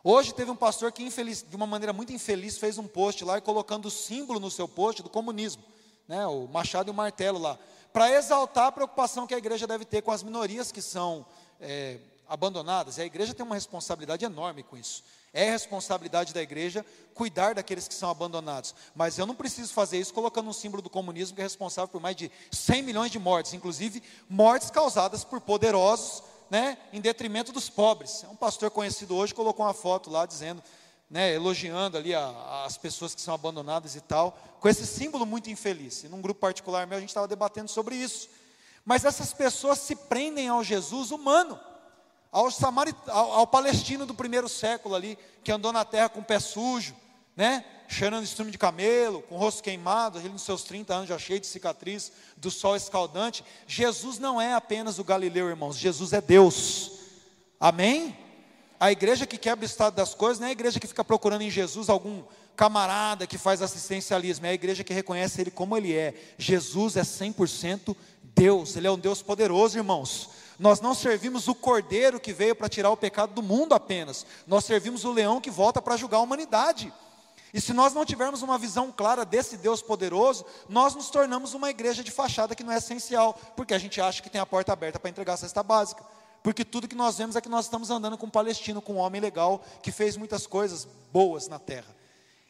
Hoje 0.03 0.33
teve 0.33 0.49
um 0.49 0.55
pastor 0.55 0.91
que, 0.91 1.03
infeliz, 1.03 1.43
de 1.47 1.55
uma 1.55 1.67
maneira 1.67 1.91
muito 1.91 2.13
infeliz, 2.13 2.57
fez 2.57 2.77
um 2.77 2.87
post 2.87 3.23
lá 3.25 3.37
e 3.37 3.41
colocando 3.41 3.87
o 3.87 3.91
símbolo 3.91 4.39
no 4.39 4.49
seu 4.49 4.67
post 4.67 5.03
do 5.03 5.09
comunismo, 5.09 5.63
né, 6.07 6.25
o 6.25 6.47
machado 6.47 6.89
e 6.89 6.91
o 6.91 6.93
martelo 6.93 7.37
lá, 7.37 7.59
para 7.91 8.09
exaltar 8.11 8.67
a 8.67 8.71
preocupação 8.71 9.27
que 9.27 9.33
a 9.33 9.37
igreja 9.37 9.67
deve 9.67 9.83
ter 9.83 10.01
com 10.01 10.11
as 10.11 10.23
minorias 10.23 10.71
que 10.71 10.81
são 10.81 11.25
é, 11.59 11.97
abandonadas, 12.29 12.97
e 12.97 13.01
a 13.01 13.05
igreja 13.05 13.33
tem 13.33 13.45
uma 13.45 13.55
responsabilidade 13.55 14.23
enorme 14.23 14.63
com 14.63 14.77
isso. 14.77 15.03
É 15.33 15.51
responsabilidade 15.51 16.33
da 16.33 16.41
igreja 16.41 16.85
cuidar 17.13 17.53
daqueles 17.53 17.87
que 17.87 17.93
são 17.93 18.09
abandonados. 18.09 18.73
Mas 18.95 19.19
eu 19.19 19.25
não 19.25 19.35
preciso 19.35 19.73
fazer 19.73 19.99
isso 19.99 20.13
colocando 20.13 20.49
um 20.49 20.53
símbolo 20.53 20.81
do 20.81 20.89
comunismo 20.89 21.35
que 21.35 21.41
é 21.41 21.43
responsável 21.43 21.87
por 21.87 22.01
mais 22.01 22.15
de 22.15 22.31
100 22.51 22.81
milhões 22.81 23.11
de 23.11 23.19
mortes, 23.19 23.53
inclusive 23.53 24.01
mortes 24.27 24.71
causadas 24.71 25.23
por 25.23 25.41
poderosos, 25.41 26.23
né, 26.49 26.77
em 26.91 26.99
detrimento 26.99 27.51
dos 27.51 27.69
pobres. 27.69 28.25
Um 28.29 28.35
pastor 28.35 28.71
conhecido 28.71 29.15
hoje 29.15 29.33
colocou 29.33 29.65
uma 29.65 29.73
foto 29.73 30.09
lá 30.09 30.25
dizendo, 30.25 30.63
né, 31.09 31.33
elogiando 31.33 31.97
ali 31.97 32.13
a, 32.13 32.63
as 32.65 32.77
pessoas 32.77 33.13
que 33.13 33.21
são 33.21 33.33
abandonadas 33.33 33.95
e 33.95 34.01
tal, 34.01 34.37
com 34.59 34.67
esse 34.67 34.85
símbolo 34.85 35.25
muito 35.25 35.49
infeliz. 35.49 36.03
E 36.03 36.09
num 36.09 36.21
grupo 36.21 36.39
particular 36.39 36.87
meu 36.87 36.97
a 36.97 37.01
gente 37.01 37.09
estava 37.09 37.27
debatendo 37.27 37.69
sobre 37.69 37.95
isso. 37.95 38.29
Mas 38.85 39.05
essas 39.05 39.33
pessoas 39.33 39.79
se 39.79 39.95
prendem 39.95 40.47
ao 40.47 40.63
Jesus 40.63 41.11
humano 41.11 41.59
ao, 42.31 42.51
samarit, 42.51 42.95
ao, 43.07 43.31
ao, 43.31 43.47
palestino 43.47 44.05
do 44.05 44.13
primeiro 44.13 44.47
século 44.47 44.95
ali, 44.95 45.17
que 45.43 45.51
andou 45.51 45.71
na 45.71 45.83
terra 45.83 46.09
com 46.09 46.19
o 46.19 46.23
pé 46.23 46.39
sujo, 46.39 46.95
né? 47.39 47.63
cheirando 47.87 48.25
estrume 48.25 48.51
de 48.51 48.57
camelo, 48.57 49.21
com 49.21 49.35
o 49.35 49.37
rosto 49.37 49.63
queimado, 49.63 50.19
ele 50.19 50.27
nos 50.27 50.41
seus 50.41 50.61
30 50.63 50.93
anos 50.93 51.07
já 51.07 51.17
cheio 51.17 51.39
de 51.39 51.47
cicatriz, 51.47 52.11
do 52.35 52.51
sol 52.51 52.75
escaldante. 52.75 53.45
Jesus 53.65 54.19
não 54.19 54.41
é 54.41 54.53
apenas 54.53 54.99
o 54.99 55.05
Galileu, 55.05 55.47
irmãos, 55.47 55.77
Jesus 55.77 56.11
é 56.11 56.19
Deus. 56.19 56.91
Amém? 57.57 58.13
A 58.77 58.91
igreja 58.91 59.25
que 59.25 59.37
quebra 59.37 59.63
o 59.63 59.65
estado 59.65 59.95
das 59.95 60.13
coisas 60.13 60.37
não 60.37 60.47
é 60.47 60.49
a 60.49 60.51
igreja 60.51 60.81
que 60.81 60.85
fica 60.85 61.01
procurando 61.01 61.43
em 61.43 61.49
Jesus 61.49 61.87
algum 61.87 62.23
camarada 62.57 63.25
que 63.25 63.37
faz 63.37 63.61
assistencialismo, 63.61 64.45
é 64.45 64.49
a 64.49 64.53
igreja 64.53 64.83
que 64.83 64.93
reconhece 64.93 65.39
ele 65.39 65.49
como 65.49 65.77
ele 65.77 65.95
é. 65.95 66.13
Jesus 66.37 66.97
é 66.97 67.03
100% 67.03 67.95
Deus, 68.35 68.75
ele 68.75 68.87
é 68.87 68.91
um 68.91 68.99
Deus 68.99 69.21
poderoso, 69.21 69.77
irmãos. 69.77 70.29
Nós 70.59 70.81
não 70.81 70.93
servimos 70.93 71.47
o 71.47 71.55
cordeiro 71.55 72.19
que 72.19 72.33
veio 72.33 72.53
para 72.53 72.67
tirar 72.67 72.91
o 72.91 72.97
pecado 72.97 73.33
do 73.33 73.41
mundo 73.41 73.73
apenas, 73.73 74.25
nós 74.45 74.65
servimos 74.65 75.05
o 75.05 75.13
leão 75.13 75.39
que 75.39 75.49
volta 75.49 75.81
para 75.81 75.95
julgar 75.95 76.17
a 76.17 76.21
humanidade. 76.21 76.91
E 77.53 77.59
se 77.59 77.73
nós 77.73 77.93
não 77.93 78.05
tivermos 78.05 78.41
uma 78.41 78.57
visão 78.57 78.91
clara 78.91 79.25
desse 79.25 79.57
Deus 79.57 79.81
poderoso, 79.81 80.45
nós 80.67 80.93
nos 80.95 81.09
tornamos 81.09 81.53
uma 81.53 81.69
igreja 81.69 82.03
de 82.03 82.11
fachada 82.11 82.55
que 82.55 82.63
não 82.63 82.71
é 82.71 82.77
essencial, 82.77 83.33
porque 83.55 83.73
a 83.73 83.79
gente 83.79 83.99
acha 83.99 84.21
que 84.21 84.29
tem 84.29 84.39
a 84.39 84.45
porta 84.45 84.71
aberta 84.71 84.99
para 84.99 85.09
entregar 85.09 85.33
a 85.33 85.37
cesta 85.37 85.63
básica. 85.63 86.03
Porque 86.43 86.63
tudo 86.63 86.87
que 86.87 86.95
nós 86.95 87.17
vemos 87.17 87.35
é 87.35 87.41
que 87.41 87.49
nós 87.49 87.65
estamos 87.65 87.89
andando 87.89 88.17
com 88.17 88.27
um 88.27 88.29
palestino, 88.29 88.81
com 88.81 88.93
um 88.93 88.97
homem 88.97 89.19
legal, 89.19 89.63
que 89.81 89.91
fez 89.91 90.15
muitas 90.15 90.47
coisas 90.47 90.87
boas 91.11 91.47
na 91.47 91.59
terra. 91.59 91.95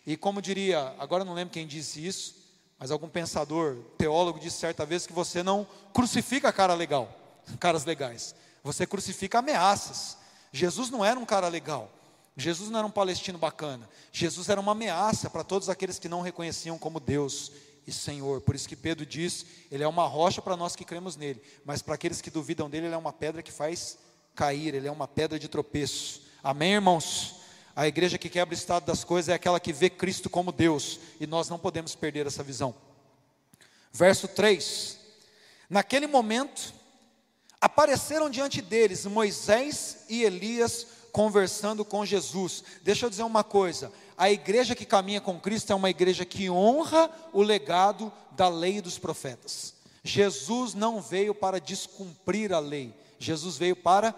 E 0.06 0.18
como 0.18 0.42
diria, 0.42 0.94
agora 1.00 1.26
não 1.26 1.34
lembro 1.34 1.54
quem 1.54 1.66
disse 1.66 2.06
isso, 2.06 2.36
mas 2.78 2.92
algum 2.92 3.10
pensador, 3.10 3.78
teólogo, 3.98 4.40
disse 4.40 4.58
certa 4.58 4.86
vez 4.86 5.08
que 5.08 5.14
você 5.14 5.42
não 5.42 5.66
crucifica 5.94 6.52
cara 6.54 6.74
legal 6.74 7.20
caras 7.58 7.86
legais. 7.86 8.36
Você 8.64 8.86
crucifica 8.86 9.40
ameaças. 9.40 10.18
Jesus 10.52 10.90
não 10.90 11.04
era 11.04 11.20
um 11.20 11.26
cara 11.26 11.48
legal. 11.48 11.90
Jesus 12.40 12.70
não 12.70 12.80
era 12.80 12.88
um 12.88 12.92
palestino 12.92 13.38
bacana. 13.38 13.90
Jesus 14.12 14.50
era 14.50 14.60
uma 14.60 14.72
ameaça 14.72 15.30
para 15.30 15.44
todos 15.44 15.70
aqueles 15.70 16.00
que 16.00 16.10
não 16.10 16.22
reconheciam 16.22 16.78
como 16.78 17.00
Deus 17.00 17.52
e 17.86 17.92
Senhor. 17.92 18.42
Por 18.42 18.56
isso 18.56 18.68
que 18.68 18.76
Pedro 18.76 19.06
diz: 19.06 19.46
Ele 19.72 19.84
é 19.84 19.88
uma 19.88 20.06
rocha 20.06 20.42
para 20.42 20.56
nós 20.56 20.76
que 20.76 20.86
cremos 20.86 21.16
nele, 21.16 21.42
mas 21.66 21.82
para 21.82 21.96
aqueles 21.96 22.22
que 22.22 22.30
duvidam 22.30 22.70
dele, 22.70 22.88
ele 22.88 22.96
é 22.96 22.98
uma 22.98 23.14
pedra 23.14 23.44
que 23.44 23.52
faz 23.52 23.98
cair, 24.36 24.74
ele 24.74 24.88
é 24.88 24.92
uma 24.92 25.08
pedra 25.08 25.38
de 25.38 25.48
tropeço. 25.48 26.22
Amém, 26.44 26.74
irmãos? 26.74 27.36
A 27.76 27.88
igreja 27.88 28.18
que 28.18 28.30
quebra 28.30 28.54
o 28.54 28.58
estado 28.58 28.86
das 28.86 29.04
coisas 29.04 29.30
é 29.30 29.34
aquela 29.34 29.60
que 29.60 29.72
vê 29.72 29.90
Cristo 29.90 30.30
como 30.30 30.52
Deus, 30.52 31.00
e 31.20 31.28
nós 31.28 31.50
não 31.50 31.60
podemos 31.60 31.96
perder 31.96 32.28
essa 32.28 32.44
visão. 32.44 32.76
Verso 33.92 34.28
3: 34.28 34.98
Naquele 35.70 36.08
momento, 36.08 36.74
Apareceram 37.62 38.30
diante 38.30 38.62
deles 38.62 39.06
Moisés 39.06 40.06
e 40.08 40.24
Elias 40.24 40.88
conversando 41.12 41.84
com 41.84 42.06
Jesus. 42.06 42.64
Deixa 42.84 43.06
eu 43.06 43.10
dizer 43.10 43.24
uma 43.24 43.44
coisa: 43.44 43.92
a 44.18 44.32
igreja 44.32 44.76
que 44.76 44.86
caminha 44.86 45.22
com 45.22 45.40
Cristo 45.40 45.72
é 45.72 45.76
uma 45.76 45.90
igreja 45.90 46.26
que 46.26 46.50
honra 46.50 47.10
o 47.34 47.42
legado 47.42 48.12
da 48.32 48.48
lei 48.48 48.78
e 48.78 48.82
dos 48.82 48.98
profetas. 48.98 49.74
Jesus 50.04 50.74
não 50.74 51.02
veio 51.02 51.36
para 51.36 51.60
descumprir 51.60 52.54
a 52.54 52.60
lei, 52.60 52.94
Jesus 53.18 53.58
veio 53.58 53.76
para 53.76 54.14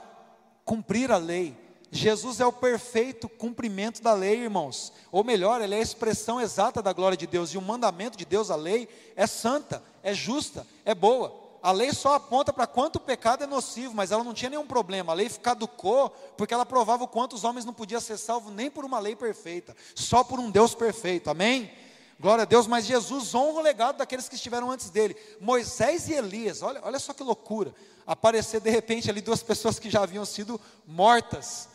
cumprir 0.64 1.12
a 1.12 1.18
lei. 1.18 1.56
Jesus 1.94 2.40
é 2.40 2.46
o 2.46 2.54
perfeito 2.54 3.28
cumprimento 3.28 4.02
da 4.02 4.14
lei, 4.14 4.44
irmãos. 4.44 4.94
Ou 5.12 5.26
melhor, 5.26 5.62
ele 5.62 5.76
é 5.76 5.80
a 5.80 5.82
expressão 5.82 6.40
exata 6.40 6.82
da 6.82 6.94
glória 6.94 7.18
de 7.18 7.28
Deus. 7.28 7.50
E 7.50 7.58
o 7.58 7.62
mandamento 7.62 8.18
de 8.18 8.24
Deus, 8.24 8.50
a 8.50 8.56
lei, 8.56 8.88
é 9.14 9.28
santa, 9.28 9.84
é 10.02 10.14
justa, 10.14 10.66
é 10.86 10.96
boa 10.96 11.41
a 11.62 11.72
lei 11.72 11.94
só 11.94 12.16
aponta 12.16 12.52
para 12.52 12.66
quanto 12.66 12.96
o 12.96 13.00
pecado 13.00 13.44
é 13.44 13.48
nocivo, 13.48 13.94
mas 13.94 14.12
ela 14.12 14.24
não 14.24 14.34
tinha 14.34 14.50
nenhum 14.50 14.66
problema. 14.66 15.12
A 15.12 15.16
lei 15.16 15.30
caducou 15.30 16.10
porque 16.36 16.54
ela 16.54 16.66
provava 16.66 17.04
o 17.04 17.08
quanto 17.08 17.34
os 17.34 17.44
homens 17.44 17.66
não 17.66 17.74
podiam 17.74 18.02
ser 18.02 18.18
salvos 18.18 18.52
nem 18.52 18.70
por 18.70 18.84
uma 18.84 19.00
lei 19.00 19.16
perfeita, 19.16 19.76
só 19.94 20.24
por 20.24 20.40
um 20.40 20.50
Deus 20.50 20.74
perfeito. 20.74 21.30
Amém? 21.30 21.72
Glória 22.20 22.44
a 22.44 22.46
Deus, 22.46 22.68
mas 22.68 22.86
Jesus 22.86 23.34
honra 23.34 23.60
o 23.60 23.64
legado 23.64 23.98
daqueles 23.98 24.30
que 24.30 24.36
estiveram 24.36 24.72
antes 24.72 24.90
dele. 24.90 25.16
Moisés 25.40 26.08
e 26.08 26.14
Elias, 26.14 26.62
olha, 26.62 26.80
olha 26.84 27.00
só 27.00 27.14
que 27.14 27.24
loucura. 27.24 27.74
Aparecer 28.06 28.60
de 28.60 28.70
repente 28.70 29.10
ali 29.10 29.22
duas 29.22 29.42
pessoas 29.44 29.78
que 29.80 29.90
já 29.90 30.04
haviam 30.04 30.26
sido 30.26 30.60
mortas. 30.86 31.70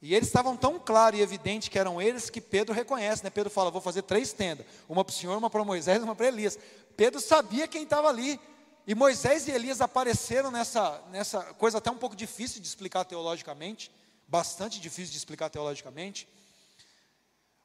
E 0.00 0.16
eles 0.16 0.28
estavam 0.28 0.56
tão 0.56 0.80
claro 0.80 1.14
e 1.14 1.20
evidente 1.20 1.70
que 1.70 1.78
eram 1.78 2.02
eles 2.02 2.28
que 2.28 2.40
Pedro 2.40 2.74
reconhece, 2.74 3.22
né? 3.22 3.30
Pedro 3.30 3.50
fala: 3.50 3.70
Vou 3.70 3.80
fazer 3.80 4.02
três 4.02 4.32
tendas, 4.32 4.66
uma 4.88 5.04
para 5.04 5.12
o 5.12 5.14
Senhor, 5.14 5.38
uma 5.38 5.48
para 5.48 5.64
Moisés 5.64 6.00
e 6.00 6.04
uma 6.04 6.16
para 6.16 6.26
Elias. 6.26 6.58
Pedro 6.96 7.20
sabia 7.20 7.68
quem 7.68 7.84
estava 7.84 8.08
ali, 8.08 8.38
e 8.86 8.94
Moisés 8.94 9.46
e 9.46 9.50
Elias 9.52 9.80
apareceram 9.80 10.50
nessa, 10.50 11.00
nessa 11.10 11.42
coisa 11.54 11.78
até 11.78 11.90
um 11.90 11.96
pouco 11.96 12.16
difícil 12.16 12.60
de 12.60 12.66
explicar 12.66 13.04
teologicamente, 13.04 13.90
bastante 14.26 14.80
difícil 14.80 15.12
de 15.12 15.18
explicar 15.18 15.50
teologicamente. 15.50 16.28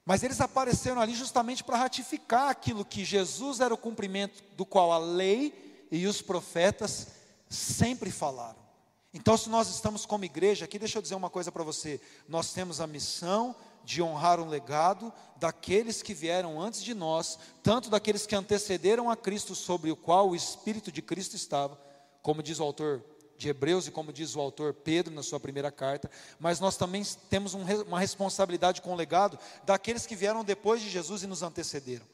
Mas 0.05 0.23
eles 0.23 0.39
apareceram 0.39 1.01
ali 1.01 1.15
justamente 1.15 1.63
para 1.63 1.77
ratificar 1.77 2.49
aquilo 2.49 2.85
que 2.85 3.03
Jesus 3.03 3.59
era 3.59 3.73
o 3.73 3.77
cumprimento 3.77 4.43
do 4.55 4.65
qual 4.65 4.91
a 4.91 4.97
lei 4.97 5.87
e 5.91 6.05
os 6.05 6.21
profetas 6.21 7.07
sempre 7.49 8.11
falaram. 8.11 8.67
Então, 9.13 9.35
se 9.35 9.49
nós 9.49 9.67
estamos 9.69 10.05
como 10.05 10.25
igreja, 10.25 10.65
aqui 10.65 10.77
deixa 10.77 10.99
eu 10.99 11.01
dizer 11.01 11.15
uma 11.15 11.29
coisa 11.29 11.51
para 11.51 11.63
você: 11.63 11.99
nós 12.27 12.53
temos 12.53 12.79
a 12.79 12.85
missão 12.85 13.55
de 13.87 14.01
honrar 14.01 14.37
um 14.37 14.49
legado 14.49 15.13
daqueles 15.37 16.01
que 16.01 16.13
vieram 16.13 16.59
antes 16.59 16.83
de 16.83 16.93
nós, 16.93 17.39
tanto 17.63 17.89
daqueles 17.89 18.27
que 18.27 18.35
antecederam 18.35 19.09
a 19.09 19.15
Cristo, 19.15 19.55
sobre 19.55 19.89
o 19.89 19.95
qual 19.95 20.29
o 20.29 20.35
Espírito 20.35 20.91
de 20.91 21.01
Cristo 21.01 21.37
estava, 21.37 21.79
como 22.21 22.43
diz 22.43 22.59
o 22.59 22.63
autor 22.63 23.01
de 23.37 23.47
Hebreus 23.47 23.87
e 23.87 23.91
como 23.91 24.11
diz 24.11 24.35
o 24.35 24.41
autor 24.41 24.73
Pedro 24.73 25.13
na 25.13 25.23
sua 25.23 25.39
primeira 25.39 25.71
carta, 25.71 26.11
mas 26.37 26.59
nós 26.59 26.75
também 26.75 27.01
temos 27.29 27.53
um, 27.53 27.61
uma 27.87 27.97
responsabilidade 27.97 28.81
com 28.81 28.91
o 28.91 28.95
legado 28.95 29.39
daqueles 29.63 30.05
que 30.05 30.17
vieram 30.17 30.43
depois 30.43 30.81
de 30.81 30.89
Jesus 30.89 31.23
e 31.23 31.27
nos 31.27 31.41
antecederam. 31.41 32.05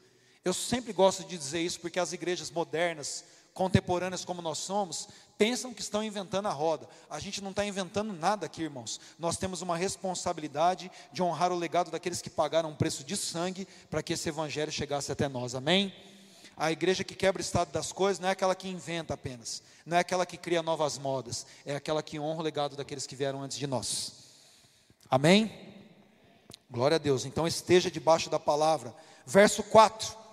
Eu 0.44 0.54
sempre 0.54 0.92
gosto 0.92 1.24
de 1.24 1.36
dizer 1.36 1.60
isso 1.60 1.80
porque 1.80 1.98
as 1.98 2.12
igrejas 2.12 2.52
modernas, 2.52 3.24
contemporâneas 3.54 4.24
como 4.24 4.42
nós 4.42 4.58
somos, 4.58 5.08
pensam 5.38 5.72
que 5.72 5.80
estão 5.80 6.02
inventando 6.02 6.46
a 6.46 6.52
roda. 6.52 6.88
A 7.08 7.20
gente 7.20 7.40
não 7.40 7.50
está 7.50 7.64
inventando 7.64 8.12
nada 8.12 8.46
aqui, 8.46 8.62
irmãos. 8.62 9.00
Nós 9.18 9.36
temos 9.36 9.62
uma 9.62 9.76
responsabilidade 9.76 10.90
de 11.12 11.22
honrar 11.22 11.52
o 11.52 11.56
legado 11.56 11.90
daqueles 11.90 12.20
que 12.20 12.28
pagaram 12.28 12.70
um 12.70 12.74
preço 12.74 13.04
de 13.04 13.16
sangue 13.16 13.66
para 13.88 14.02
que 14.02 14.12
esse 14.12 14.28
evangelho 14.28 14.72
chegasse 14.72 15.10
até 15.12 15.28
nós. 15.28 15.54
Amém? 15.54 15.94
A 16.56 16.70
igreja 16.70 17.04
que 17.04 17.14
quebra 17.14 17.40
o 17.40 17.44
estado 17.44 17.72
das 17.72 17.92
coisas 17.92 18.18
não 18.20 18.28
é 18.28 18.32
aquela 18.32 18.54
que 18.54 18.68
inventa 18.68 19.14
apenas, 19.14 19.62
não 19.84 19.96
é 19.96 20.00
aquela 20.00 20.24
que 20.24 20.36
cria 20.36 20.62
novas 20.62 20.98
modas, 20.98 21.46
é 21.64 21.74
aquela 21.74 22.02
que 22.02 22.18
honra 22.18 22.40
o 22.40 22.44
legado 22.44 22.76
daqueles 22.76 23.06
que 23.06 23.16
vieram 23.16 23.42
antes 23.42 23.56
de 23.56 23.66
nós. 23.66 24.12
Amém? 25.10 25.50
Glória 26.70 26.96
a 26.96 26.98
Deus. 26.98 27.24
Então 27.24 27.46
esteja 27.46 27.90
debaixo 27.90 28.30
da 28.30 28.38
palavra. 28.38 28.94
Verso 29.26 29.62
4. 29.64 30.23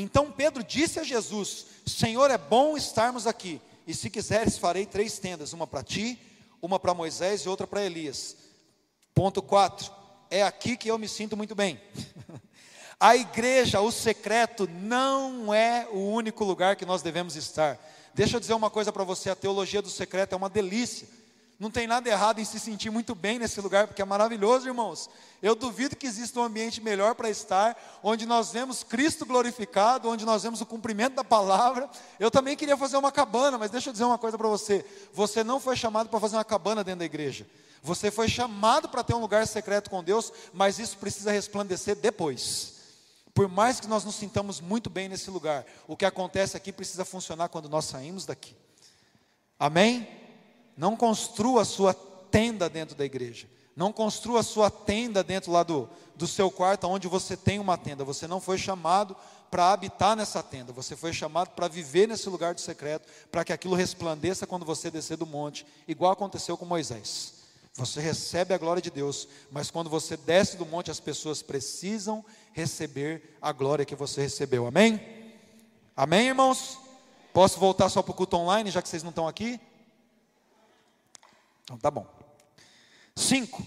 Então 0.00 0.30
Pedro 0.30 0.62
disse 0.62 0.98
a 0.98 1.04
Jesus: 1.04 1.66
Senhor, 1.86 2.30
é 2.30 2.38
bom 2.38 2.76
estarmos 2.76 3.26
aqui. 3.26 3.60
E 3.86 3.94
se 3.94 4.08
quiseres, 4.08 4.56
farei 4.56 4.86
três 4.86 5.18
tendas: 5.18 5.52
uma 5.52 5.66
para 5.66 5.82
ti, 5.82 6.18
uma 6.62 6.78
para 6.78 6.94
Moisés 6.94 7.42
e 7.42 7.48
outra 7.48 7.66
para 7.66 7.84
Elias. 7.84 8.36
Ponto 9.14 9.42
4. 9.42 9.92
É 10.30 10.42
aqui 10.42 10.76
que 10.76 10.90
eu 10.90 10.98
me 10.98 11.08
sinto 11.08 11.36
muito 11.36 11.54
bem. 11.54 11.80
A 12.98 13.16
igreja, 13.16 13.80
o 13.80 13.90
secreto, 13.90 14.68
não 14.70 15.54
é 15.54 15.88
o 15.90 16.10
único 16.10 16.44
lugar 16.44 16.76
que 16.76 16.84
nós 16.84 17.00
devemos 17.00 17.34
estar. 17.34 17.78
Deixa 18.12 18.36
eu 18.36 18.40
dizer 18.40 18.52
uma 18.52 18.68
coisa 18.68 18.92
para 18.92 19.04
você: 19.04 19.30
a 19.30 19.34
teologia 19.34 19.80
do 19.80 19.88
secreto 19.88 20.34
é 20.34 20.36
uma 20.36 20.50
delícia. 20.50 21.08
Não 21.60 21.70
tem 21.70 21.86
nada 21.86 22.08
errado 22.08 22.40
em 22.40 22.44
se 22.44 22.58
sentir 22.58 22.88
muito 22.88 23.14
bem 23.14 23.38
nesse 23.38 23.60
lugar, 23.60 23.86
porque 23.86 24.00
é 24.00 24.04
maravilhoso, 24.06 24.66
irmãos. 24.66 25.10
Eu 25.42 25.54
duvido 25.54 25.94
que 25.94 26.06
exista 26.06 26.40
um 26.40 26.42
ambiente 26.42 26.80
melhor 26.80 27.14
para 27.14 27.28
estar, 27.28 27.76
onde 28.02 28.24
nós 28.24 28.50
vemos 28.50 28.82
Cristo 28.82 29.26
glorificado, 29.26 30.08
onde 30.08 30.24
nós 30.24 30.42
vemos 30.42 30.62
o 30.62 30.66
cumprimento 30.66 31.16
da 31.16 31.22
palavra. 31.22 31.86
Eu 32.18 32.30
também 32.30 32.56
queria 32.56 32.78
fazer 32.78 32.96
uma 32.96 33.12
cabana, 33.12 33.58
mas 33.58 33.70
deixa 33.70 33.90
eu 33.90 33.92
dizer 33.92 34.04
uma 34.04 34.16
coisa 34.16 34.38
para 34.38 34.48
você: 34.48 34.82
você 35.12 35.44
não 35.44 35.60
foi 35.60 35.76
chamado 35.76 36.08
para 36.08 36.18
fazer 36.18 36.36
uma 36.36 36.44
cabana 36.46 36.82
dentro 36.82 37.00
da 37.00 37.04
igreja. 37.04 37.46
Você 37.82 38.10
foi 38.10 38.26
chamado 38.26 38.88
para 38.88 39.04
ter 39.04 39.12
um 39.12 39.20
lugar 39.20 39.46
secreto 39.46 39.90
com 39.90 40.02
Deus, 40.02 40.32
mas 40.54 40.78
isso 40.78 40.96
precisa 40.96 41.30
resplandecer 41.30 41.94
depois. 41.94 42.80
Por 43.34 43.48
mais 43.48 43.78
que 43.78 43.86
nós 43.86 44.02
nos 44.02 44.14
sintamos 44.14 44.62
muito 44.62 44.88
bem 44.88 45.10
nesse 45.10 45.30
lugar, 45.30 45.66
o 45.86 45.94
que 45.94 46.06
acontece 46.06 46.56
aqui 46.56 46.72
precisa 46.72 47.04
funcionar 47.04 47.50
quando 47.50 47.68
nós 47.68 47.84
saímos 47.84 48.24
daqui. 48.24 48.56
Amém? 49.58 50.29
Não 50.80 50.96
construa 50.96 51.60
a 51.60 51.64
sua 51.66 51.92
tenda 51.92 52.66
dentro 52.66 52.96
da 52.96 53.04
igreja. 53.04 53.46
Não 53.76 53.92
construa 53.92 54.40
a 54.40 54.42
sua 54.42 54.70
tenda 54.70 55.22
dentro 55.22 55.52
lá 55.52 55.62
do, 55.62 55.86
do 56.16 56.26
seu 56.26 56.50
quarto, 56.50 56.86
onde 56.86 57.06
você 57.06 57.36
tem 57.36 57.58
uma 57.58 57.76
tenda. 57.76 58.02
Você 58.02 58.26
não 58.26 58.40
foi 58.40 58.56
chamado 58.56 59.14
para 59.50 59.72
habitar 59.72 60.16
nessa 60.16 60.42
tenda, 60.42 60.72
você 60.72 60.96
foi 60.96 61.12
chamado 61.12 61.50
para 61.50 61.68
viver 61.68 62.08
nesse 62.08 62.30
lugar 62.30 62.54
do 62.54 62.62
secreto, 62.62 63.06
para 63.30 63.44
que 63.44 63.52
aquilo 63.52 63.74
resplandeça 63.74 64.46
quando 64.46 64.64
você 64.64 64.90
descer 64.90 65.18
do 65.18 65.26
monte, 65.26 65.66
igual 65.86 66.12
aconteceu 66.12 66.56
com 66.56 66.64
Moisés. 66.64 67.34
Você 67.74 68.00
recebe 68.00 68.54
a 68.54 68.58
glória 68.58 68.80
de 68.80 68.90
Deus, 68.90 69.28
mas 69.50 69.70
quando 69.70 69.90
você 69.90 70.16
desce 70.16 70.56
do 70.56 70.64
monte, 70.64 70.90
as 70.90 70.98
pessoas 70.98 71.42
precisam 71.42 72.24
receber 72.54 73.36
a 73.42 73.52
glória 73.52 73.84
que 73.84 73.94
você 73.94 74.22
recebeu. 74.22 74.66
Amém? 74.66 74.98
Amém, 75.94 76.28
irmãos? 76.28 76.78
Posso 77.34 77.60
voltar 77.60 77.90
só 77.90 78.00
para 78.00 78.12
o 78.12 78.14
culto 78.14 78.38
online, 78.38 78.70
já 78.70 78.80
que 78.80 78.88
vocês 78.88 79.02
não 79.02 79.10
estão 79.10 79.28
aqui? 79.28 79.60
Então 81.70 81.78
tá 81.78 81.88
bom. 81.88 82.04
5. 83.14 83.64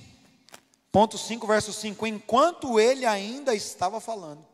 Ponto 0.92 1.18
5, 1.18 1.48
verso 1.48 1.72
5. 1.72 2.06
Enquanto 2.06 2.78
ele 2.78 3.06
ainda 3.06 3.56
estava 3.56 4.02
falando, 4.02 4.46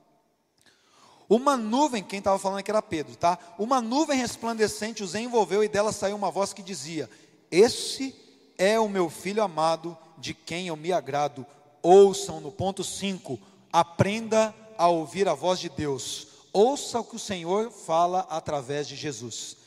uma 1.27 1.57
nuvem, 1.57 2.03
quem 2.03 2.19
estava 2.19 2.37
falando 2.37 2.59
aqui 2.59 2.69
era 2.69 2.79
Pedro, 2.79 3.15
tá? 3.15 3.39
Uma 3.57 3.81
nuvem 3.81 4.19
resplandecente 4.19 5.01
os 5.01 5.15
envolveu 5.15 5.63
e 5.63 5.67
dela 5.67 5.91
saiu 5.91 6.15
uma 6.15 6.29
voz 6.29 6.53
que 6.53 6.61
dizia: 6.61 7.09
Esse 7.49 8.15
é 8.55 8.79
o 8.79 8.87
meu 8.87 9.09
filho 9.09 9.41
amado, 9.41 9.97
de 10.15 10.35
quem 10.35 10.67
eu 10.67 10.75
me 10.75 10.93
agrado. 10.93 11.43
Ouçam 11.81 12.39
no 12.39 12.51
ponto 12.51 12.83
5, 12.83 13.39
aprenda 13.73 14.53
a 14.77 14.87
ouvir 14.89 15.27
a 15.27 15.33
voz 15.33 15.59
de 15.59 15.69
Deus. 15.69 16.27
Ouça 16.53 16.99
o 16.99 17.03
que 17.03 17.15
o 17.15 17.19
Senhor 17.19 17.71
fala 17.71 18.27
através 18.29 18.87
de 18.87 18.95
Jesus. 18.95 19.57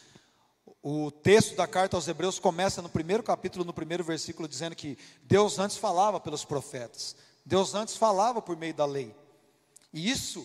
O 0.82 1.12
texto 1.12 1.54
da 1.54 1.66
carta 1.66 1.96
aos 1.96 2.08
Hebreus 2.08 2.40
começa 2.40 2.82
no 2.82 2.88
primeiro 2.88 3.22
capítulo, 3.22 3.64
no 3.64 3.72
primeiro 3.72 4.02
versículo, 4.02 4.48
dizendo 4.48 4.74
que 4.74 4.98
Deus 5.22 5.60
antes 5.60 5.76
falava 5.76 6.18
pelos 6.18 6.44
profetas, 6.44 7.14
Deus 7.46 7.72
antes 7.74 7.96
falava 7.96 8.42
por 8.42 8.56
meio 8.56 8.74
da 8.74 8.84
lei. 8.84 9.14
E 9.92 10.10
isso 10.10 10.44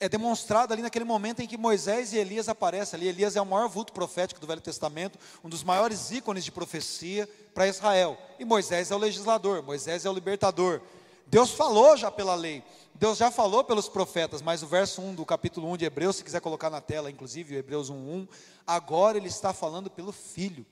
é 0.00 0.08
demonstrado 0.08 0.72
ali 0.72 0.82
naquele 0.82 1.04
momento 1.04 1.40
em 1.40 1.46
que 1.46 1.56
Moisés 1.56 2.12
e 2.12 2.18
Elias 2.18 2.48
aparecem 2.48 2.96
ali. 2.96 3.08
Elias 3.08 3.36
é 3.36 3.40
o 3.40 3.46
maior 3.46 3.68
vulto 3.68 3.92
profético 3.92 4.40
do 4.40 4.46
Velho 4.48 4.60
Testamento, 4.60 5.18
um 5.44 5.48
dos 5.48 5.62
maiores 5.62 6.10
ícones 6.10 6.44
de 6.44 6.50
profecia 6.50 7.28
para 7.54 7.68
Israel. 7.68 8.18
E 8.38 8.44
Moisés 8.44 8.90
é 8.90 8.94
o 8.96 8.98
legislador, 8.98 9.62
Moisés 9.62 10.04
é 10.04 10.10
o 10.10 10.12
libertador. 10.12 10.80
Deus 11.28 11.50
falou 11.50 11.96
já 11.96 12.10
pela 12.10 12.34
lei, 12.34 12.64
Deus 12.94 13.18
já 13.18 13.30
falou 13.30 13.62
pelos 13.62 13.88
profetas, 13.88 14.42
mas 14.42 14.62
o 14.62 14.66
verso 14.66 15.00
1 15.00 15.14
do 15.14 15.24
capítulo 15.24 15.70
1 15.70 15.76
de 15.76 15.84
Hebreus, 15.84 16.16
se 16.16 16.24
quiser 16.24 16.40
colocar 16.40 16.70
na 16.70 16.80
tela, 16.80 17.10
inclusive, 17.10 17.54
Hebreus 17.54 17.90
1, 17.90 17.94
1, 17.94 18.28
agora 18.66 19.18
ele 19.18 19.28
está 19.28 19.52
falando 19.52 19.90
pelo 19.90 20.10
Filho. 20.10 20.66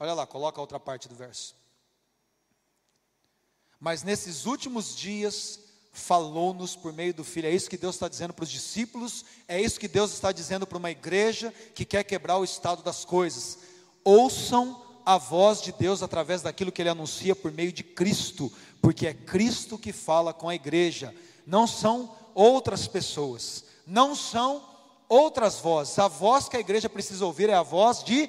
Olha 0.00 0.14
lá, 0.14 0.26
coloca 0.26 0.60
a 0.60 0.62
outra 0.62 0.78
parte 0.78 1.08
do 1.08 1.14
verso. 1.14 1.54
Mas 3.80 4.02
nesses 4.02 4.46
últimos 4.46 4.96
dias, 4.96 5.60
falou-nos 5.92 6.76
por 6.76 6.92
meio 6.92 7.12
do 7.12 7.24
Filho. 7.24 7.48
É 7.48 7.52
isso 7.52 7.68
que 7.68 7.76
Deus 7.76 7.96
está 7.96 8.08
dizendo 8.08 8.32
para 8.32 8.44
os 8.44 8.50
discípulos, 8.50 9.24
é 9.46 9.60
isso 9.60 9.80
que 9.80 9.88
Deus 9.88 10.12
está 10.12 10.32
dizendo 10.32 10.66
para 10.66 10.78
uma 10.78 10.90
igreja 10.90 11.52
que 11.74 11.84
quer 11.84 12.04
quebrar 12.04 12.38
o 12.38 12.44
estado 12.44 12.82
das 12.82 13.04
coisas. 13.04 13.58
Ouçam 14.04 14.87
a 15.08 15.16
voz 15.16 15.62
de 15.62 15.72
Deus 15.72 16.02
através 16.02 16.42
daquilo 16.42 16.70
que 16.70 16.82
ele 16.82 16.90
anuncia 16.90 17.34
por 17.34 17.50
meio 17.50 17.72
de 17.72 17.82
Cristo, 17.82 18.52
porque 18.78 19.06
é 19.06 19.14
Cristo 19.14 19.78
que 19.78 19.90
fala 19.90 20.34
com 20.34 20.50
a 20.50 20.54
igreja, 20.54 21.14
não 21.46 21.66
são 21.66 22.14
outras 22.34 22.86
pessoas, 22.86 23.64
não 23.86 24.14
são 24.14 24.62
outras 25.08 25.60
vozes. 25.60 25.98
A 25.98 26.08
voz 26.08 26.46
que 26.46 26.58
a 26.58 26.60
igreja 26.60 26.90
precisa 26.90 27.24
ouvir 27.24 27.48
é 27.48 27.54
a 27.54 27.62
voz 27.62 28.04
de 28.04 28.28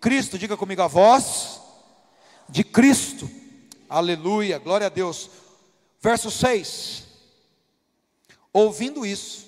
Cristo. 0.00 0.38
Diga 0.38 0.56
comigo, 0.56 0.80
a 0.80 0.86
voz 0.86 1.60
de 2.48 2.62
Cristo. 2.62 3.28
Aleluia, 3.88 4.60
glória 4.60 4.86
a 4.86 4.90
Deus. 4.90 5.28
Verso 6.00 6.30
6. 6.30 7.02
Ouvindo 8.52 9.04
isso, 9.04 9.44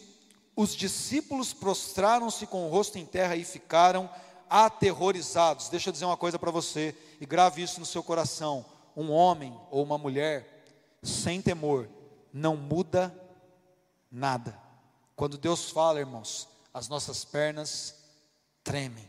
os 0.57 0.75
discípulos 0.75 1.53
prostraram-se 1.53 2.49
com 2.49 2.67
o 2.67 2.69
rosto 2.69 2.99
em 2.99 3.07
terra 3.07 3.37
e 3.37 3.45
ficaram 3.45 4.11
aterrorizados. 4.55 5.69
Deixa 5.69 5.89
eu 5.89 5.93
dizer 5.93 6.05
uma 6.05 6.17
coisa 6.17 6.39
para 6.39 6.53
você 6.53 6.95
e 7.21 7.27
grave 7.27 7.61
isso 7.61 7.81
no 7.81 7.87
seu 7.87 8.05
coração 8.05 8.65
um 8.97 9.11
homem 9.11 9.59
ou 9.69 9.83
uma 9.83 9.99
mulher 9.99 10.65
sem 11.03 11.43
temor 11.43 11.89
não 12.33 12.57
muda 12.57 13.13
nada. 14.09 14.57
Quando 15.17 15.37
Deus 15.37 15.71
fala, 15.71 15.99
irmãos, 15.99 16.49
as 16.73 16.89
nossas 16.89 17.25
pernas 17.25 17.97
tremem. 18.63 19.09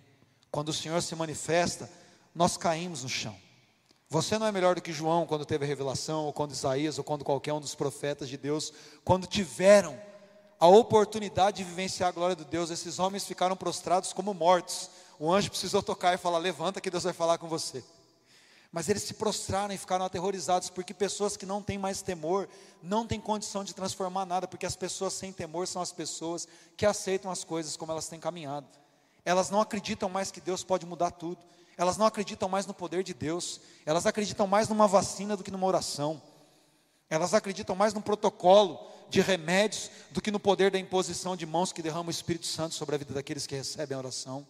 Quando 0.50 0.70
o 0.70 0.74
Senhor 0.74 1.00
se 1.04 1.16
manifesta, 1.16 1.88
nós 2.34 2.58
caímos 2.58 3.04
no 3.04 3.10
chão. 3.10 3.36
Você 4.10 4.40
não 4.40 4.48
é 4.48 4.52
melhor 4.52 4.74
do 4.74 4.82
que 4.82 4.92
João 4.92 5.28
quando 5.28 5.46
teve 5.46 5.64
a 5.64 5.68
revelação, 5.68 6.26
ou 6.26 6.34
quando 6.34 6.54
Isaías, 6.54 6.98
ou 6.98 7.04
quando 7.04 7.24
qualquer 7.24 7.54
um 7.54 7.62
dos 7.62 7.76
profetas 7.76 8.30
de 8.30 8.38
Deus, 8.38 8.74
quando 9.04 9.28
tiveram 9.28 9.96
a 10.60 10.68
oportunidade 10.68 11.58
de 11.58 11.64
vivenciar 11.64 12.10
a 12.10 12.12
glória 12.12 12.36
de 12.36 12.46
Deus, 12.46 12.72
esses 12.72 12.98
homens 12.98 13.26
ficaram 13.26 13.56
prostrados 13.56 14.12
como 14.12 14.34
mortos. 14.34 14.90
O 15.19 15.32
anjo 15.32 15.49
precisou 15.49 15.82
tocar 15.82 16.13
e 16.13 16.17
falar: 16.17 16.38
Levanta 16.38 16.82
que 16.82 16.89
Deus 16.89 17.04
vai 17.04 17.13
falar 17.13 17.38
com 17.38 17.47
você. 17.47 17.84
Mas 18.71 18.89
eles 18.89 19.04
se 19.04 19.13
prostraram 19.13 19.73
e 19.73 19.78
ficaram 19.78 20.04
aterrorizados, 20.04 20.69
porque 20.69 20.93
pessoas 20.93 21.38
que 21.38 21.45
não 21.45 21.62
têm 21.62 21.78
mais 21.78 22.01
temor, 22.01 22.49
não 22.84 23.08
têm 23.08 23.21
condição 23.21 23.63
de 23.63 23.73
transformar 23.73 24.25
nada, 24.25 24.47
porque 24.47 24.65
as 24.65 24.75
pessoas 24.75 25.13
sem 25.13 25.32
temor 25.32 25.65
são 25.65 25.82
as 25.82 25.93
pessoas 25.93 26.45
que 26.75 26.86
aceitam 26.86 27.32
as 27.32 27.43
coisas 27.45 27.78
como 27.78 27.93
elas 27.93 28.10
têm 28.10 28.19
caminhado. 28.19 28.67
Elas 29.23 29.49
não 29.49 29.62
acreditam 29.62 30.10
mais 30.10 30.30
que 30.30 30.41
Deus 30.41 30.62
pode 30.62 30.86
mudar 30.86 31.12
tudo, 31.12 31.38
elas 31.78 31.95
não 31.95 32.06
acreditam 32.06 32.49
mais 32.49 32.65
no 32.65 32.73
poder 32.73 33.01
de 33.01 33.13
Deus, 33.13 33.62
elas 33.86 34.06
acreditam 34.06 34.45
mais 34.45 34.67
numa 34.67 34.88
vacina 34.88 35.38
do 35.38 35.43
que 35.43 35.51
numa 35.51 35.65
oração, 35.65 36.21
elas 37.10 37.34
acreditam 37.34 37.75
mais 37.75 37.93
no 37.93 38.01
protocolo 38.01 38.91
de 39.10 39.21
remédios 39.21 39.89
do 40.12 40.21
que 40.21 40.32
no 40.32 40.39
poder 40.39 40.69
da 40.69 40.80
imposição 40.80 41.36
de 41.36 41.45
mãos 41.45 41.71
que 41.71 41.82
derrama 41.82 42.10
o 42.10 42.12
Espírito 42.12 42.45
Santo 42.45 42.75
sobre 42.75 42.95
a 42.95 42.97
vida 42.97 43.13
daqueles 43.13 43.47
que 43.47 43.56
recebem 43.56 43.95
a 43.95 43.99
oração. 43.99 44.45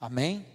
Amém? 0.00 0.46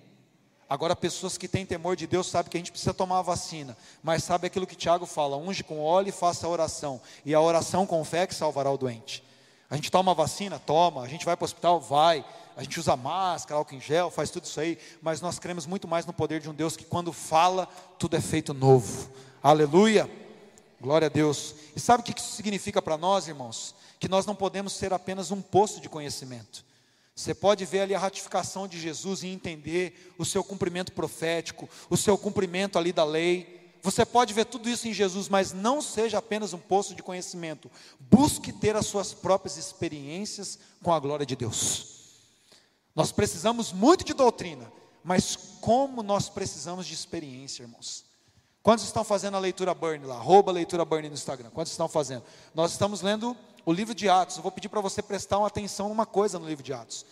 Agora, 0.69 0.95
pessoas 0.95 1.37
que 1.37 1.47
têm 1.47 1.65
temor 1.65 1.95
de 1.95 2.07
Deus 2.07 2.27
sabem 2.27 2.49
que 2.49 2.57
a 2.57 2.59
gente 2.59 2.71
precisa 2.71 2.93
tomar 2.93 3.19
a 3.19 3.21
vacina, 3.21 3.77
mas 4.01 4.23
sabe 4.23 4.47
aquilo 4.47 4.65
que 4.65 4.75
Tiago 4.75 5.05
fala: 5.05 5.37
unge 5.37 5.63
com 5.63 5.79
óleo 5.81 6.09
e 6.09 6.11
faça 6.11 6.47
a 6.47 6.49
oração, 6.49 7.01
e 7.25 7.33
a 7.33 7.41
oração 7.41 7.85
com 7.85 8.03
fé 8.03 8.25
que 8.25 8.33
salvará 8.33 8.71
o 8.71 8.77
doente. 8.77 9.23
A 9.69 9.75
gente 9.75 9.91
toma 9.91 10.11
a 10.11 10.15
vacina? 10.15 10.59
Toma. 10.59 11.01
A 11.01 11.07
gente 11.07 11.25
vai 11.25 11.35
para 11.35 11.43
o 11.43 11.45
hospital? 11.45 11.79
Vai. 11.79 12.23
A 12.55 12.61
gente 12.61 12.79
usa 12.79 12.95
máscara, 12.95 13.57
álcool 13.57 13.75
em 13.75 13.81
gel, 13.81 14.11
faz 14.11 14.29
tudo 14.29 14.45
isso 14.45 14.59
aí, 14.59 14.77
mas 15.01 15.19
nós 15.19 15.39
cremos 15.39 15.65
muito 15.65 15.87
mais 15.87 16.05
no 16.05 16.13
poder 16.13 16.39
de 16.39 16.49
um 16.49 16.53
Deus 16.53 16.77
que, 16.77 16.85
quando 16.85 17.11
fala, 17.11 17.67
tudo 17.97 18.15
é 18.15 18.21
feito 18.21 18.53
novo. 18.53 19.09
Aleluia. 19.41 20.09
Glória 20.79 21.07
a 21.07 21.09
Deus. 21.09 21.55
E 21.75 21.79
sabe 21.79 22.01
o 22.01 22.03
que 22.03 22.19
isso 22.19 22.35
significa 22.35 22.81
para 22.81 22.97
nós, 22.97 23.27
irmãos? 23.27 23.73
Que 23.99 24.07
nós 24.07 24.25
não 24.25 24.35
podemos 24.35 24.73
ser 24.73 24.93
apenas 24.93 25.31
um 25.31 25.41
poço 25.41 25.81
de 25.81 25.89
conhecimento. 25.89 26.63
Você 27.15 27.33
pode 27.33 27.63
ver 27.65 27.81
ali 27.81 27.93
a 27.93 27.99
ratificação 27.99 28.67
de 28.67 28.79
Jesus 28.79 29.21
e 29.21 29.27
entender 29.27 30.13
o 30.17 30.25
seu 30.25 30.43
cumprimento 30.43 30.91
profético, 30.93 31.69
o 31.89 31.95
seu 31.95 32.17
cumprimento 32.17 32.79
ali 32.79 32.91
da 32.91 33.03
lei. 33.03 33.71
Você 33.83 34.05
pode 34.05 34.33
ver 34.33 34.45
tudo 34.45 34.67
isso 34.67 34.87
em 34.87 34.93
Jesus, 34.93 35.29
mas 35.29 35.53
não 35.53 35.81
seja 35.81 36.17
apenas 36.17 36.53
um 36.53 36.57
poço 36.57 36.95
de 36.95 37.03
conhecimento. 37.03 37.69
Busque 37.99 38.51
ter 38.51 38.75
as 38.75 38.87
suas 38.87 39.13
próprias 39.13 39.57
experiências 39.57 40.57
com 40.81 40.91
a 40.91 40.99
glória 40.99 41.25
de 41.25 41.35
Deus. 41.35 41.93
Nós 42.95 43.11
precisamos 43.11 43.71
muito 43.71 44.03
de 44.03 44.13
doutrina, 44.13 44.71
mas 45.03 45.35
como 45.61 46.01
nós 46.01 46.29
precisamos 46.29 46.87
de 46.87 46.93
experiência, 46.93 47.63
irmãos. 47.63 48.05
Quantos 48.63 48.85
estão 48.85 49.03
fazendo 49.03 49.35
a 49.35 49.39
leitura 49.39 49.73
Burn 49.73 50.05
lá? 50.05 50.15
Arroba 50.15 50.51
leitura 50.51 50.85
Burn 50.85 51.09
no 51.09 51.13
Instagram. 51.13 51.49
Quantos 51.49 51.73
estão 51.73 51.89
fazendo? 51.89 52.23
Nós 52.55 52.71
estamos 52.71 53.01
lendo 53.01 53.35
o 53.65 53.71
livro 53.71 53.93
de 53.93 54.09
Atos. 54.09 54.37
Eu 54.37 54.43
vou 54.43 54.51
pedir 54.51 54.69
para 54.69 54.81
você 54.81 55.01
prestar 55.01 55.37
uma 55.37 55.47
atenção 55.47 55.89
numa 55.89 56.05
coisa 56.05 56.39
no 56.39 56.47
livro 56.47 56.63
de 56.63 56.73
Atos. 56.73 57.05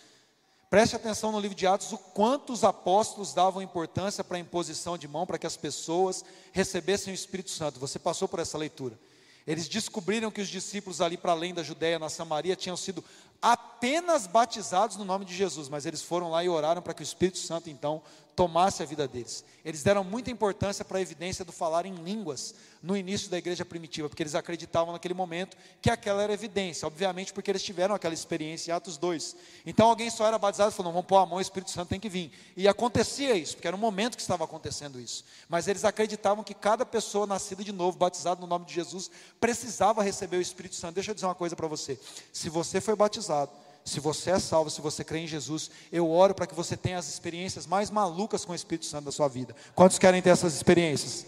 Preste 0.68 0.96
atenção 0.96 1.30
no 1.32 1.38
livro 1.38 1.54
de 1.54 1.66
Atos 1.66 1.92
o 1.92 1.98
quanto 1.98 2.52
os 2.52 2.64
apóstolos 2.64 3.34
davam 3.34 3.60
importância 3.60 4.24
para 4.24 4.38
a 4.38 4.40
imposição 4.40 4.96
de 4.96 5.06
mão 5.06 5.26
para 5.26 5.38
que 5.38 5.46
as 5.46 5.56
pessoas 5.56 6.24
recebessem 6.50 7.12
o 7.12 7.14
Espírito 7.14 7.50
Santo. 7.50 7.78
Você 7.78 7.98
passou 7.98 8.26
por 8.26 8.40
essa 8.40 8.56
leitura. 8.56 8.98
Eles 9.46 9.68
descobriram 9.68 10.30
que 10.30 10.40
os 10.40 10.48
discípulos 10.48 11.00
ali 11.00 11.16
para 11.16 11.32
além 11.32 11.52
da 11.52 11.62
Judéia, 11.62 11.98
na 11.98 12.08
Samaria, 12.08 12.56
tinham 12.56 12.76
sido 12.76 13.04
apenas 13.40 14.26
batizados 14.26 14.96
no 14.96 15.04
nome 15.04 15.24
de 15.24 15.34
Jesus, 15.34 15.68
mas 15.68 15.84
eles 15.84 16.00
foram 16.00 16.30
lá 16.30 16.44
e 16.44 16.48
oraram 16.48 16.80
para 16.80 16.94
que 16.94 17.02
o 17.02 17.04
Espírito 17.04 17.38
Santo 17.38 17.68
então 17.68 18.00
tomasse 18.34 18.82
a 18.82 18.86
vida 18.86 19.06
deles. 19.06 19.44
Eles 19.64 19.82
deram 19.82 20.02
muita 20.02 20.30
importância 20.30 20.84
para 20.84 20.98
a 20.98 21.00
evidência 21.00 21.44
do 21.44 21.52
falar 21.52 21.86
em 21.86 21.94
línguas 21.94 22.54
no 22.82 22.96
início 22.96 23.30
da 23.30 23.38
igreja 23.38 23.64
primitiva, 23.64 24.08
porque 24.08 24.22
eles 24.22 24.34
acreditavam 24.34 24.92
naquele 24.92 25.14
momento 25.14 25.56
que 25.80 25.88
aquela 25.88 26.22
era 26.22 26.32
evidência, 26.32 26.86
obviamente 26.86 27.32
porque 27.32 27.50
eles 27.50 27.62
tiveram 27.62 27.94
aquela 27.94 28.12
experiência 28.12 28.72
em 28.72 28.74
Atos 28.74 28.96
2. 28.98 29.36
Então 29.64 29.88
alguém 29.88 30.10
só 30.10 30.26
era 30.26 30.36
batizado 30.36 30.72
e 30.72 30.74
falou: 30.74 30.92
vamos 30.92 31.06
pôr 31.06 31.18
a 31.18 31.26
mão, 31.26 31.38
o 31.38 31.40
Espírito 31.40 31.70
Santo 31.70 31.90
tem 31.90 32.00
que 32.00 32.08
vir. 32.08 32.32
E 32.56 32.66
acontecia 32.66 33.36
isso, 33.36 33.54
porque 33.54 33.68
era 33.68 33.76
um 33.76 33.80
momento 33.80 34.16
que 34.16 34.22
estava 34.22 34.44
acontecendo 34.44 34.98
isso. 34.98 35.24
Mas 35.48 35.68
eles 35.68 35.84
acreditavam 35.84 36.42
que 36.42 36.54
cada 36.54 36.84
pessoa 36.84 37.26
nascida 37.26 37.62
de 37.62 37.70
novo, 37.70 37.96
batizada 37.96 38.40
no 38.40 38.48
nome 38.48 38.64
de 38.64 38.74
Jesus, 38.74 39.10
precisava 39.38 40.02
receber 40.02 40.38
o 40.38 40.42
Espírito 40.42 40.74
Santo. 40.74 40.94
Deixa 40.94 41.12
eu 41.12 41.14
dizer 41.14 41.26
uma 41.26 41.36
coisa 41.36 41.54
para 41.54 41.68
você: 41.68 41.98
se 42.32 42.48
você 42.48 42.80
foi 42.80 42.96
batizado, 42.96 43.52
Se 43.84 43.98
você 43.98 44.30
é 44.30 44.38
salvo, 44.38 44.70
se 44.70 44.80
você 44.80 45.02
crê 45.02 45.20
em 45.20 45.26
Jesus, 45.26 45.70
eu 45.90 46.08
oro 46.08 46.34
para 46.34 46.46
que 46.46 46.54
você 46.54 46.76
tenha 46.76 46.98
as 46.98 47.08
experiências 47.08 47.66
mais 47.66 47.90
malucas 47.90 48.44
com 48.44 48.52
o 48.52 48.54
Espírito 48.54 48.86
Santo 48.86 49.06
da 49.06 49.12
sua 49.12 49.28
vida. 49.28 49.54
Quantos 49.74 49.98
querem 49.98 50.22
ter 50.22 50.30
essas 50.30 50.54
experiências? 50.54 51.26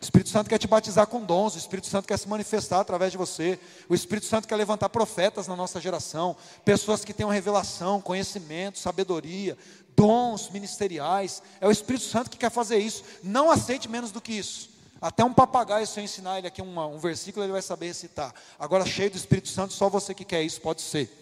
O 0.00 0.04
Espírito 0.04 0.30
Santo 0.30 0.50
quer 0.50 0.58
te 0.58 0.66
batizar 0.66 1.06
com 1.06 1.20
dons, 1.24 1.54
o 1.54 1.58
Espírito 1.58 1.86
Santo 1.86 2.08
quer 2.08 2.18
se 2.18 2.28
manifestar 2.28 2.80
através 2.80 3.12
de 3.12 3.18
você, 3.18 3.56
o 3.88 3.94
Espírito 3.94 4.26
Santo 4.26 4.48
quer 4.48 4.56
levantar 4.56 4.88
profetas 4.88 5.46
na 5.46 5.54
nossa 5.54 5.80
geração, 5.80 6.36
pessoas 6.64 7.04
que 7.04 7.12
tenham 7.12 7.30
revelação, 7.30 8.00
conhecimento, 8.00 8.80
sabedoria, 8.80 9.56
dons 9.96 10.50
ministeriais. 10.50 11.40
É 11.60 11.68
o 11.68 11.70
Espírito 11.70 12.04
Santo 12.04 12.30
que 12.30 12.36
quer 12.36 12.50
fazer 12.50 12.78
isso. 12.78 13.04
Não 13.22 13.48
aceite 13.48 13.88
menos 13.88 14.10
do 14.10 14.20
que 14.20 14.32
isso. 14.32 14.70
Até 15.00 15.24
um 15.24 15.32
papagaio, 15.32 15.86
se 15.86 15.98
eu 16.00 16.04
ensinar 16.04 16.38
ele 16.38 16.48
aqui 16.48 16.62
um, 16.62 16.80
um 16.80 16.98
versículo, 16.98 17.44
ele 17.44 17.52
vai 17.52 17.62
saber 17.62 17.86
recitar. 17.86 18.34
Agora, 18.58 18.84
cheio 18.84 19.10
do 19.10 19.16
Espírito 19.16 19.48
Santo, 19.48 19.72
só 19.72 19.88
você 19.88 20.14
que 20.14 20.24
quer 20.24 20.42
isso 20.42 20.60
pode 20.60 20.80
ser. 20.82 21.21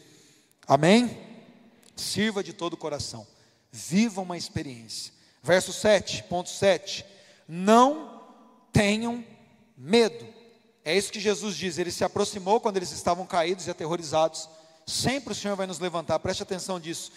Amém? 0.66 1.18
Sirva 1.96 2.42
de 2.42 2.52
todo 2.52 2.74
o 2.74 2.78
coração. 2.78 3.26
Viva 3.70 4.20
uma 4.20 4.36
experiência. 4.36 5.12
Verso 5.42 5.72
7, 5.72 6.24
ponto 6.24 6.50
7. 6.50 7.04
Não 7.48 8.22
tenham 8.72 9.24
medo. 9.76 10.26
É 10.84 10.96
isso 10.96 11.12
que 11.12 11.20
Jesus 11.20 11.56
diz. 11.56 11.78
Ele 11.78 11.90
se 11.90 12.04
aproximou 12.04 12.60
quando 12.60 12.76
eles 12.76 12.90
estavam 12.90 13.26
caídos 13.26 13.66
e 13.66 13.70
aterrorizados. 13.70 14.48
Sempre 14.86 15.32
o 15.32 15.36
Senhor 15.36 15.56
vai 15.56 15.66
nos 15.66 15.78
levantar, 15.78 16.18
preste 16.18 16.42
atenção 16.42 16.80
disso. 16.80 17.12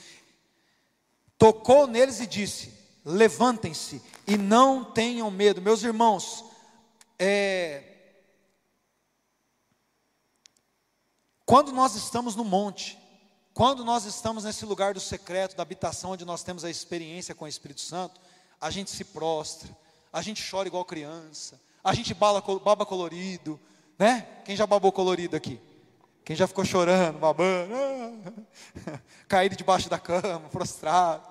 Tocou 1.37 1.87
neles 1.87 2.19
e 2.19 2.27
disse: 2.27 2.73
Levantem-se 3.03 4.01
e 4.27 4.37
não 4.37 4.83
tenham 4.83 5.29
medo. 5.29 5.61
Meus 5.61 5.83
irmãos, 5.83 6.45
é... 7.19 7.83
quando 11.45 11.71
nós 11.71 11.95
estamos 11.95 12.35
no 12.35 12.45
monte, 12.45 12.97
quando 13.53 13.85
nós 13.85 14.05
estamos 14.05 14.43
nesse 14.45 14.65
lugar 14.65 14.93
do 14.93 14.99
secreto, 14.99 15.55
da 15.55 15.61
habitação, 15.61 16.11
onde 16.11 16.25
nós 16.25 16.41
temos 16.41 16.65
a 16.65 16.69
experiência 16.69 17.35
com 17.35 17.45
o 17.45 17.47
Espírito 17.47 17.81
Santo, 17.81 18.19
a 18.59 18.71
gente 18.71 18.89
se 18.89 19.03
prostra, 19.03 19.69
a 20.11 20.21
gente 20.21 20.43
chora 20.49 20.67
igual 20.67 20.83
criança, 20.83 21.61
a 21.83 21.93
gente 21.93 22.13
bala, 22.13 22.41
baba 22.41 22.85
colorido, 22.85 23.59
né? 23.99 24.27
Quem 24.43 24.55
já 24.55 24.65
babou 24.65 24.91
colorido 24.91 25.35
aqui? 25.35 25.59
Quem 26.25 26.35
já 26.35 26.47
ficou 26.47 26.65
chorando, 26.65 27.19
babando, 27.19 28.47
caído 29.27 29.55
debaixo 29.55 29.89
da 29.89 29.99
cama, 29.99 30.49
prostrado, 30.49 31.27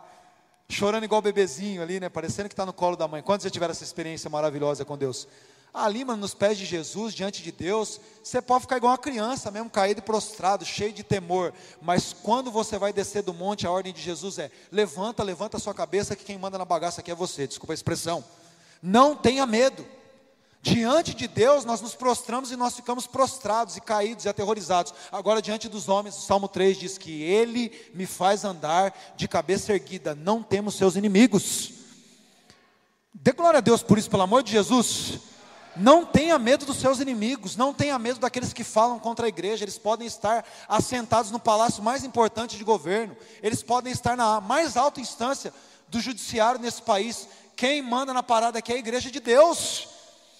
chorando 0.69 1.05
igual 1.05 1.23
bebezinho 1.23 1.83
ali, 1.83 1.99
né? 1.99 2.09
Parecendo 2.09 2.49
que 2.49 2.53
está 2.53 2.67
no 2.67 2.73
colo 2.73 2.95
da 2.95 3.09
mãe. 3.09 3.23
Quantos 3.23 3.45
já 3.45 3.51
tiveram 3.51 3.73
essa 3.73 3.85
experiência 3.85 4.31
maravilhosa 4.31 4.85
com 4.85 4.97
Deus? 4.97 5.27
Ali, 5.75 6.05
mano, 6.05 6.21
nos 6.21 6.35
pés 6.35 6.59
de 6.59 6.67
Jesus, 6.67 7.15
diante 7.15 7.43
de 7.43 7.51
Deus, 7.51 7.99
você 8.23 8.43
pode 8.43 8.63
ficar 8.63 8.77
igual 8.77 8.93
uma 8.93 8.99
criança 8.99 9.51
mesmo, 9.51 9.71
caído 9.71 10.01
e 10.01 10.03
prostrado, 10.03 10.67
cheio 10.67 10.93
de 10.93 11.03
temor. 11.03 11.55
Mas 11.81 12.13
quando 12.13 12.51
você 12.51 12.79
vai 12.79 12.93
descer 12.93 13.23
do 13.23 13.33
monte, 13.33 13.67
a 13.67 13.71
ordem 13.71 13.93
de 13.93 14.03
Jesus 14.03 14.39
é: 14.39 14.51
levanta, 14.71 15.23
levanta 15.23 15.57
a 15.57 15.61
sua 15.61 15.73
cabeça, 15.73 16.15
que 16.15 16.25
quem 16.25 16.37
manda 16.37 16.59
na 16.59 16.65
bagaça 16.67 17.01
aqui 17.01 17.11
é 17.11 17.15
você. 17.15 17.47
Desculpa 17.47 17.73
a 17.73 17.75
expressão. 17.75 18.23
Não 18.83 19.17
tenha 19.17 19.47
medo. 19.47 19.87
Diante 20.61 21.15
de 21.15 21.27
Deus, 21.27 21.65
nós 21.65 21.81
nos 21.81 21.95
prostramos 21.95 22.53
e 22.53 22.57
nós 22.57 22.77
ficamos 22.77 23.07
prostrados 23.07 23.77
e 23.77 23.81
caídos 23.81 24.27
e 24.27 24.29
aterrorizados. 24.29 24.93
Agora, 25.11 25.43
diante 25.43 25.69
dos 25.69 25.89
homens, 25.89 26.17
o 26.17 26.21
Salmo 26.21 26.49
3 26.49 26.79
diz 26.79 26.99
que 26.99 27.23
Ele 27.23 27.73
me 27.95 28.05
faz 28.07 28.45
andar 28.45 28.95
de 29.17 29.27
cabeça 29.27 29.73
erguida, 29.73 30.15
não 30.15 30.43
temos 30.43 30.75
seus 30.75 30.97
inimigos. 30.97 31.73
Dê 33.13 33.33
glória 33.33 33.59
a 33.59 33.63
Deus 33.63 33.83
por 33.83 33.99
isso, 33.99 34.11
pelo 34.11 34.23
amor 34.23 34.43
de 34.43 34.53
Jesus. 34.53 35.32
Não 35.77 36.05
tenha 36.05 36.39
medo 36.39 36.67
dos 36.67 36.77
seus 36.77 37.01
inimigos, 37.01 37.57
não 37.57 37.73
tenha 37.73 37.99
medo 37.99 38.21
daqueles 38.21 38.53
que 38.53 38.63
falam 38.63 38.99
contra 38.99 39.27
a 39.27 39.29
igreja, 39.29 39.65
eles 39.65 39.79
podem 39.79 40.07
estar 40.07 40.45
assentados 40.69 41.31
no 41.31 41.39
palácio 41.39 41.83
mais 41.83 42.05
importante 42.05 42.59
de 42.59 42.65
governo, 42.65 43.17
eles 43.43 43.63
podem 43.63 43.93
estar 43.93 44.17
na 44.17 44.41
mais 44.41 44.77
alta 44.77 45.01
instância 45.01 45.53
do 45.89 46.01
judiciário 46.01 46.61
nesse 46.61 46.83
país, 46.83 47.27
quem 47.57 47.81
manda 47.81 48.13
na 48.13 48.23
parada 48.23 48.59
aqui 48.59 48.73
é 48.73 48.77
a 48.77 48.79
igreja 48.79 49.11
de 49.11 49.21
Deus. 49.21 49.89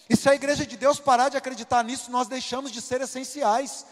E 0.09 0.17
se 0.17 0.29
a 0.29 0.35
igreja 0.35 0.67
de 0.67 0.77
Deus 0.77 0.99
parar 0.99 1.29
de 1.29 1.37
acreditar 1.37 1.85
nisso, 1.85 2.11
nós 2.11 2.27
deixamos 2.27 2.73
de 2.73 2.81
ser 2.81 3.01
essenciais. 3.01 3.87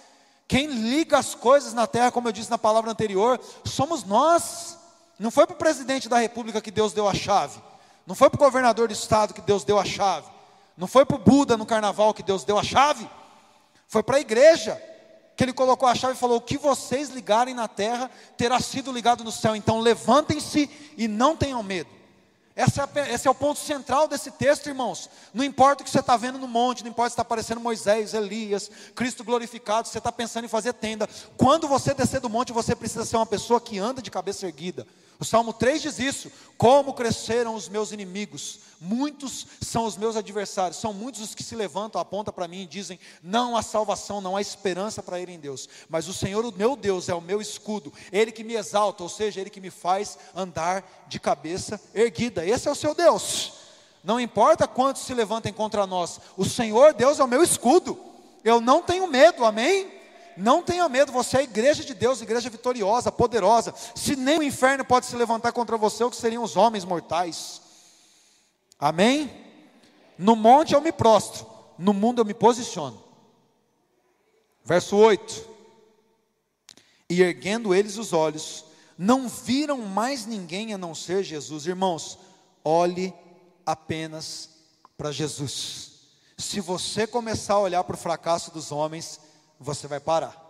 Quem 0.49 0.67
liga 0.67 1.17
as 1.17 1.35
coisas 1.35 1.73
na 1.73 1.87
terra, 1.87 2.11
como 2.11 2.29
eu 2.29 2.33
disse 2.33 2.51
na 2.51 2.59
palavra 2.59 2.91
anterior, 2.91 3.41
somos 3.65 4.05
nós. 4.05 4.77
Não 5.19 5.31
foi 5.31 5.47
para 5.47 5.55
o 5.55 5.59
presidente 5.59 6.09
da 6.09 6.19
república 6.19 6.61
que 6.61 6.71
Deus 6.71 6.93
deu 6.93 7.09
a 7.09 7.15
chave. 7.15 7.61
Não 8.07 8.15
foi 8.15 8.29
para 8.29 8.37
o 8.37 8.45
governador 8.45 8.89
do 8.89 8.95
estado 8.95 9.33
que 9.33 9.41
Deus 9.41 9.63
deu 9.65 9.79
a 9.79 9.85
chave. 9.85 10.27
Não 10.81 10.87
foi 10.87 11.05
para 11.05 11.17
o 11.17 11.21
Buda 11.21 11.59
no 11.59 11.67
carnaval 11.67 12.15
que 12.15 12.23
Deus 12.23 12.43
deu 12.43 12.59
a 12.59 12.65
chave. 12.65 13.07
Foi 13.87 14.03
para 14.03 14.17
a 14.17 14.21
igreja 14.21 14.83
que 15.37 15.45
ele 15.45 15.53
colocou 15.53 15.87
a 15.87 15.95
chave 15.95 16.15
e 16.15 16.17
falou: 16.17 16.39
O 16.39 16.41
que 16.41 16.57
vocês 16.57 17.11
ligarem 17.11 17.53
na 17.53 17.69
terra 17.69 18.11
terá 18.35 18.59
sido 18.61 18.91
ligado 18.91 19.23
no 19.23 19.31
céu. 19.31 19.55
Então 19.55 19.79
levantem-se 19.81 20.71
e 20.97 21.07
não 21.07 21.37
tenham 21.37 21.63
medo. 21.63 21.91
É, 22.57 22.65
esse 23.13 23.29
é 23.29 23.31
o 23.31 23.35
ponto 23.35 23.61
central 23.61 24.09
desse 24.09 24.31
texto, 24.31 24.69
irmãos. 24.69 25.11
Não 25.35 25.45
importa 25.45 25.83
o 25.83 25.85
que 25.85 25.91
você 25.91 26.01
está 26.01 26.17
vendo 26.17 26.39
no 26.39 26.49
monte, 26.49 26.83
não 26.83 26.91
importa 26.91 27.11
se 27.11 27.13
está 27.13 27.23
aparecendo 27.23 27.61
Moisés, 27.61 28.15
Elias, 28.15 28.71
Cristo 28.95 29.23
glorificado, 29.23 29.87
você 29.87 29.99
está 29.99 30.11
pensando 30.11 30.47
em 30.47 30.49
fazer 30.49 30.73
tenda. 30.73 31.07
Quando 31.37 31.69
você 31.69 31.93
descer 31.93 32.21
do 32.21 32.31
monte, 32.31 32.53
você 32.53 32.75
precisa 32.75 33.05
ser 33.05 33.17
uma 33.17 33.27
pessoa 33.27 33.61
que 33.61 33.79
anda 33.79 34.01
de 34.01 34.11
cabeça 34.11 34.47
erguida. 34.47 34.87
O 35.21 35.25
Salmo 35.25 35.53
3 35.53 35.83
diz 35.83 35.99
isso: 35.99 36.33
Como 36.57 36.95
cresceram 36.95 37.55
os 37.55 37.69
meus 37.69 37.93
inimigos, 37.93 38.61
muitos 38.81 39.47
são 39.61 39.85
os 39.85 39.99
meus 39.99 40.17
adversários, 40.17 40.81
são 40.81 40.95
muitos 40.95 41.21
os 41.21 41.35
que 41.35 41.43
se 41.43 41.55
levantam, 41.55 42.01
apontam 42.01 42.33
para 42.33 42.49
mim 42.49 42.63
e 42.63 42.67
dizem: 42.67 42.99
Não 43.23 43.55
há 43.55 43.61
salvação, 43.61 44.23
não 44.23 44.35
há 44.35 44.41
esperança 44.41 45.03
para 45.03 45.21
ir 45.21 45.29
em 45.29 45.39
Deus. 45.39 45.69
Mas 45.91 46.09
o 46.09 46.15
Senhor, 46.15 46.43
o 46.47 46.57
meu 46.57 46.75
Deus, 46.75 47.11
é 47.11 47.15
o 47.15 47.21
meu 47.21 47.39
escudo, 47.39 47.93
Ele 48.11 48.33
que 48.33 48.43
me 48.43 48.55
exalta, 48.55 49.03
ou 49.03 49.11
seja, 49.11 49.43
Ele 49.43 49.51
que 49.51 49.61
me 49.61 49.71
faz 49.71 50.17
andar 50.35 51.05
de 51.07 51.21
cabeça 51.21 51.79
erguida. 51.95 52.47
Esse 52.47 52.67
é 52.67 52.71
o 52.71 52.75
seu 52.75 52.95
Deus. 52.95 53.53
Não 54.03 54.19
importa 54.19 54.67
quantos 54.67 55.03
se 55.03 55.13
levantem 55.13 55.53
contra 55.53 55.87
nós, 55.87 56.19
o 56.35 56.47
Senhor 56.47 56.95
Deus 56.95 57.21
é 57.21 57.25
o 57.25 57.29
meu 57.29 57.43
escudo. 57.43 57.99
Eu 58.43 58.59
não 58.59 58.81
tenho 58.81 59.07
medo, 59.07 59.45
amém? 59.45 60.00
Não 60.37 60.63
tenha 60.63 60.89
medo, 60.89 61.13
você 61.13 61.37
é 61.37 61.41
a 61.41 61.45
igreja 61.45 61.85
de 61.85 61.95
Deus, 61.95 62.21
igreja 62.21 62.49
vitoriosa, 62.49 63.13
poderosa. 63.13 63.75
Se 63.95 64.17
nem 64.17 64.39
o 64.39 64.43
inferno 64.43 64.85
pode 64.85 65.07
se 65.07 65.17
levantar 65.17 65.53
contra 65.53 65.77
você, 65.77 66.05
o 66.05 66.11
que 66.11 66.17
seriam 66.17 66.43
os 66.43 66.57
homens 66.57 66.85
mortais? 66.85 67.61
Amém? 68.79 69.31
No 70.17 70.37
monte 70.37 70.75
eu 70.75 70.81
me 70.81 70.93
prostro, 70.93 71.47
no 71.79 71.93
mundo 71.93 72.21
eu 72.21 72.25
me 72.25 72.35
posiciono. 72.35 73.03
Verso 74.65 74.97
8: 74.97 75.49
E 77.09 77.23
erguendo 77.23 77.75
eles 77.75 77.97
os 77.97 78.13
olhos, 78.13 78.65
não 78.97 79.29
viram 79.29 79.79
mais 79.79 80.27
ninguém 80.27 80.75
a 80.75 80.79
não 80.79 80.95
ser 80.95 81.23
Jesus. 81.23 81.67
Irmãos, 81.67 82.19
olhe 82.65 83.15
apenas 83.65 84.51
para 84.97 85.11
Jesus. 85.11 85.91
Se 86.37 86.61
você 86.61 87.07
começar 87.07 87.55
a 87.55 87.61
olhar 87.61 87.85
para 87.85 87.95
o 87.95 87.99
fracasso 87.99 88.51
dos 88.51 88.71
homens, 88.73 89.21
você 89.61 89.87
vai 89.87 90.01
parar. 90.01 90.49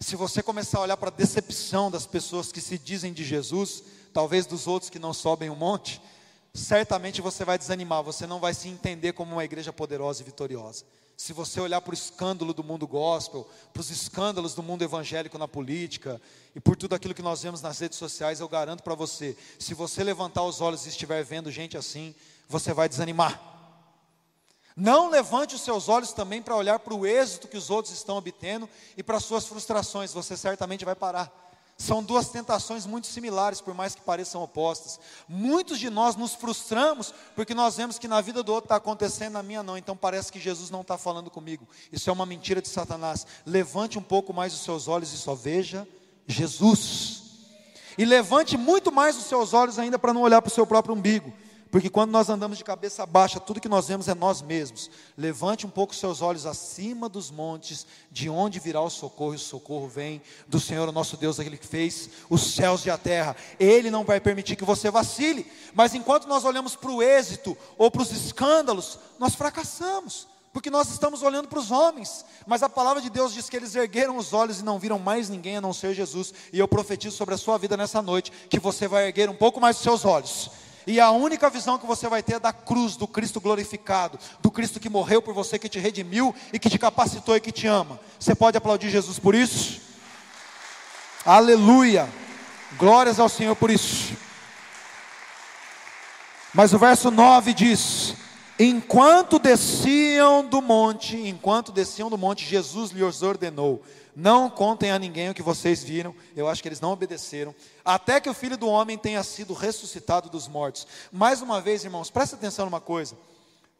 Se 0.00 0.16
você 0.16 0.42
começar 0.42 0.78
a 0.78 0.82
olhar 0.82 0.96
para 0.96 1.10
a 1.10 1.12
decepção 1.12 1.88
das 1.88 2.06
pessoas 2.06 2.50
que 2.50 2.60
se 2.60 2.76
dizem 2.76 3.12
de 3.12 3.24
Jesus, 3.24 3.84
talvez 4.12 4.46
dos 4.46 4.66
outros 4.66 4.90
que 4.90 4.98
não 4.98 5.14
sobem 5.14 5.48
um 5.48 5.54
monte, 5.54 6.02
certamente 6.52 7.22
você 7.22 7.44
vai 7.44 7.56
desanimar, 7.56 8.02
você 8.02 8.26
não 8.26 8.40
vai 8.40 8.52
se 8.52 8.68
entender 8.68 9.12
como 9.12 9.32
uma 9.32 9.44
igreja 9.44 9.72
poderosa 9.72 10.22
e 10.22 10.24
vitoriosa. 10.24 10.84
Se 11.16 11.32
você 11.32 11.60
olhar 11.60 11.80
para 11.80 11.92
o 11.92 11.94
escândalo 11.94 12.52
do 12.52 12.64
mundo 12.64 12.84
gospel, 12.84 13.48
para 13.72 13.80
os 13.80 13.90
escândalos 13.90 14.54
do 14.54 14.62
mundo 14.62 14.82
evangélico 14.82 15.38
na 15.38 15.46
política 15.46 16.20
e 16.52 16.58
por 16.58 16.74
tudo 16.74 16.96
aquilo 16.96 17.14
que 17.14 17.22
nós 17.22 17.42
vemos 17.42 17.62
nas 17.62 17.78
redes 17.78 17.96
sociais, 17.96 18.40
eu 18.40 18.48
garanto 18.48 18.82
para 18.82 18.96
você, 18.96 19.36
se 19.56 19.72
você 19.72 20.02
levantar 20.02 20.42
os 20.42 20.60
olhos 20.60 20.84
e 20.84 20.88
estiver 20.88 21.22
vendo 21.22 21.48
gente 21.48 21.76
assim, 21.76 22.12
você 22.48 22.74
vai 22.74 22.88
desanimar. 22.88 23.51
Não 24.76 25.10
levante 25.10 25.54
os 25.54 25.60
seus 25.60 25.88
olhos 25.88 26.12
também 26.12 26.42
para 26.42 26.56
olhar 26.56 26.78
para 26.78 26.94
o 26.94 27.06
êxito 27.06 27.48
que 27.48 27.56
os 27.56 27.70
outros 27.70 27.94
estão 27.94 28.16
obtendo 28.16 28.68
e 28.96 29.02
para 29.02 29.18
as 29.18 29.24
suas 29.24 29.46
frustrações, 29.46 30.12
você 30.12 30.36
certamente 30.36 30.84
vai 30.84 30.94
parar. 30.94 31.30
São 31.76 32.02
duas 32.02 32.28
tentações 32.28 32.86
muito 32.86 33.08
similares, 33.08 33.60
por 33.60 33.74
mais 33.74 33.94
que 33.94 34.02
pareçam 34.02 34.42
opostas. 34.42 35.00
Muitos 35.28 35.78
de 35.78 35.90
nós 35.90 36.14
nos 36.14 36.34
frustramos 36.34 37.12
porque 37.34 37.54
nós 37.54 37.76
vemos 37.76 37.98
que 37.98 38.06
na 38.06 38.20
vida 38.20 38.42
do 38.42 38.52
outro 38.52 38.66
está 38.66 38.76
acontecendo, 38.76 39.32
na 39.32 39.42
minha 39.42 39.62
não, 39.62 39.76
então 39.76 39.96
parece 39.96 40.30
que 40.30 40.38
Jesus 40.38 40.70
não 40.70 40.82
está 40.82 40.96
falando 40.96 41.30
comigo. 41.30 41.66
Isso 41.90 42.08
é 42.08 42.12
uma 42.12 42.26
mentira 42.26 42.62
de 42.62 42.68
Satanás. 42.68 43.26
Levante 43.44 43.98
um 43.98 44.02
pouco 44.02 44.32
mais 44.32 44.54
os 44.54 44.60
seus 44.60 44.86
olhos 44.86 45.12
e 45.12 45.16
só 45.16 45.34
veja 45.34 45.88
Jesus. 46.26 47.22
E 47.98 48.04
levante 48.04 48.56
muito 48.56 48.92
mais 48.92 49.16
os 49.16 49.24
seus 49.24 49.52
olhos 49.52 49.78
ainda 49.78 49.98
para 49.98 50.12
não 50.12 50.22
olhar 50.22 50.40
para 50.40 50.50
o 50.50 50.54
seu 50.54 50.66
próprio 50.66 50.94
umbigo. 50.94 51.32
Porque 51.72 51.88
quando 51.88 52.10
nós 52.10 52.28
andamos 52.28 52.58
de 52.58 52.64
cabeça 52.64 53.06
baixa, 53.06 53.40
tudo 53.40 53.58
que 53.58 53.66
nós 53.68 53.88
vemos 53.88 54.06
é 54.06 54.14
nós 54.14 54.42
mesmos. 54.42 54.90
Levante 55.16 55.66
um 55.66 55.70
pouco 55.70 55.94
seus 55.94 56.20
olhos 56.20 56.44
acima 56.44 57.08
dos 57.08 57.30
montes, 57.30 57.86
de 58.10 58.28
onde 58.28 58.60
virá 58.60 58.82
o 58.82 58.90
socorro, 58.90 59.32
e 59.32 59.36
o 59.36 59.38
socorro 59.38 59.88
vem 59.88 60.20
do 60.46 60.60
Senhor, 60.60 60.86
o 60.86 60.92
nosso 60.92 61.16
Deus, 61.16 61.40
aquele 61.40 61.56
que 61.56 61.66
fez 61.66 62.10
os 62.28 62.54
céus 62.54 62.84
e 62.84 62.90
a 62.90 62.98
terra. 62.98 63.34
Ele 63.58 63.90
não 63.90 64.04
vai 64.04 64.20
permitir 64.20 64.54
que 64.54 64.66
você 64.66 64.90
vacile. 64.90 65.50
Mas 65.72 65.94
enquanto 65.94 66.28
nós 66.28 66.44
olhamos 66.44 66.76
para 66.76 66.90
o 66.90 67.02
êxito 67.02 67.56
ou 67.78 67.90
para 67.90 68.02
os 68.02 68.12
escândalos, 68.12 68.98
nós 69.18 69.34
fracassamos. 69.34 70.28
porque 70.52 70.70
nós 70.70 70.90
estamos 70.90 71.22
olhando 71.22 71.48
para 71.48 71.58
os 71.58 71.70
homens, 71.70 72.24
mas 72.46 72.62
a 72.62 72.68
palavra 72.68 73.00
de 73.00 73.08
Deus 73.08 73.32
diz 73.32 73.48
que 73.48 73.56
eles 73.56 73.74
ergueram 73.74 74.18
os 74.18 74.34
olhos 74.34 74.60
e 74.60 74.64
não 74.64 74.78
viram 74.78 74.98
mais 74.98 75.28
ninguém 75.30 75.56
a 75.56 75.60
não 75.60 75.72
ser 75.72 75.94
Jesus, 75.94 76.32
e 76.52 76.58
eu 76.58 76.68
profetizo 76.68 77.16
sobre 77.16 77.34
a 77.34 77.38
sua 77.38 77.56
vida 77.56 77.76
nessa 77.76 78.02
noite, 78.02 78.30
que 78.50 78.60
você 78.60 78.86
vai 78.86 79.06
erguer 79.06 79.30
um 79.30 79.34
pouco 79.34 79.58
mais 79.58 79.76
os 79.76 79.82
seus 79.82 80.04
olhos, 80.04 80.50
e 80.86 81.00
a 81.00 81.10
única 81.10 81.48
visão 81.48 81.78
que 81.78 81.86
você 81.86 82.08
vai 82.08 82.22
ter 82.22 82.34
é 82.34 82.40
da 82.40 82.52
cruz, 82.52 82.96
do 82.96 83.06
Cristo 83.06 83.40
glorificado, 83.40 84.18
do 84.40 84.50
Cristo 84.50 84.80
que 84.80 84.88
morreu 84.88 85.22
por 85.22 85.32
você, 85.32 85.58
que 85.58 85.68
te 85.68 85.78
redimiu 85.78 86.34
e 86.52 86.58
que 86.58 86.68
te 86.68 86.78
capacitou 86.78 87.36
e 87.36 87.40
que 87.40 87.52
te 87.52 87.66
ama. 87.66 88.00
Você 88.18 88.34
pode 88.34 88.56
aplaudir 88.56 88.90
Jesus 88.90 89.18
por 89.18 89.34
isso? 89.34 89.80
Aleluia! 91.24 92.08
Glórias 92.78 93.20
ao 93.20 93.28
Senhor 93.28 93.54
por 93.54 93.70
isso. 93.70 94.16
Mas 96.52 96.72
o 96.72 96.78
verso 96.78 97.10
9 97.10 97.54
diz: 97.54 98.01
Enquanto 98.58 99.38
desciam 99.38 100.44
do 100.44 100.60
monte, 100.60 101.16
enquanto 101.16 101.72
desciam 101.72 102.10
do 102.10 102.18
monte, 102.18 102.44
Jesus 102.44 102.90
lhes 102.90 103.22
ordenou: 103.22 103.82
Não 104.14 104.50
contem 104.50 104.90
a 104.90 104.98
ninguém 104.98 105.30
o 105.30 105.34
que 105.34 105.42
vocês 105.42 105.82
viram. 105.82 106.14
Eu 106.36 106.48
acho 106.48 106.62
que 106.62 106.68
eles 106.68 106.80
não 106.80 106.92
obedeceram. 106.92 107.54
Até 107.84 108.20
que 108.20 108.28
o 108.28 108.34
filho 108.34 108.56
do 108.56 108.68
homem 108.68 108.98
tenha 108.98 109.22
sido 109.22 109.54
ressuscitado 109.54 110.28
dos 110.28 110.46
mortos. 110.46 110.86
Mais 111.10 111.40
uma 111.40 111.60
vez, 111.60 111.84
irmãos, 111.84 112.10
presta 112.10 112.36
atenção 112.36 112.66
numa 112.66 112.80
coisa. 112.80 113.16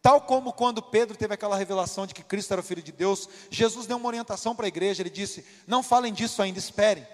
Tal 0.01 0.21
como 0.23 0.53
quando 0.53 0.83
Pedro 0.83 1.17
teve 1.17 1.35
aquela 1.35 1.57
revelação 1.57 2.07
de 2.07 2.15
que 2.15 2.25
Cristo 2.25 2.53
era 2.53 2.61
o 2.61 2.65
Filho 2.65 2.83
de 2.83 2.91
Deus, 2.91 3.29
Jesus 3.51 3.87
deu 3.87 3.97
uma 3.97 4.09
orientação 4.09 4.55
para 4.55 4.67
a 4.67 4.69
igreja. 4.69 5.03
Ele 5.03 5.11
disse: 5.11 5.45
Não 5.67 5.83
falem 5.83 6.13
disso 6.13 6.43
ainda, 6.43 6.59
esperem. 6.59 7.07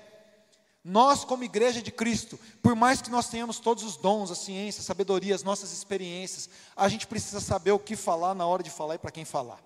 Nós, 0.84 1.24
como 1.24 1.44
igreja 1.44 1.82
de 1.82 1.90
Cristo, 1.90 2.38
por 2.62 2.74
mais 2.74 3.02
que 3.02 3.10
nós 3.10 3.28
tenhamos 3.28 3.58
todos 3.58 3.82
os 3.82 3.96
dons, 3.96 4.30
a 4.30 4.34
ciência, 4.34 4.80
a 4.80 4.84
sabedoria, 4.84 5.34
as 5.34 5.42
nossas 5.42 5.72
experiências, 5.72 6.48
a 6.76 6.88
gente 6.88 7.06
precisa 7.06 7.40
saber 7.40 7.72
o 7.72 7.78
que 7.78 7.96
falar 7.96 8.34
na 8.34 8.46
hora 8.46 8.62
de 8.62 8.70
falar 8.70 8.94
e 8.94 8.98
para 8.98 9.10
quem 9.10 9.24
falar. 9.24 9.58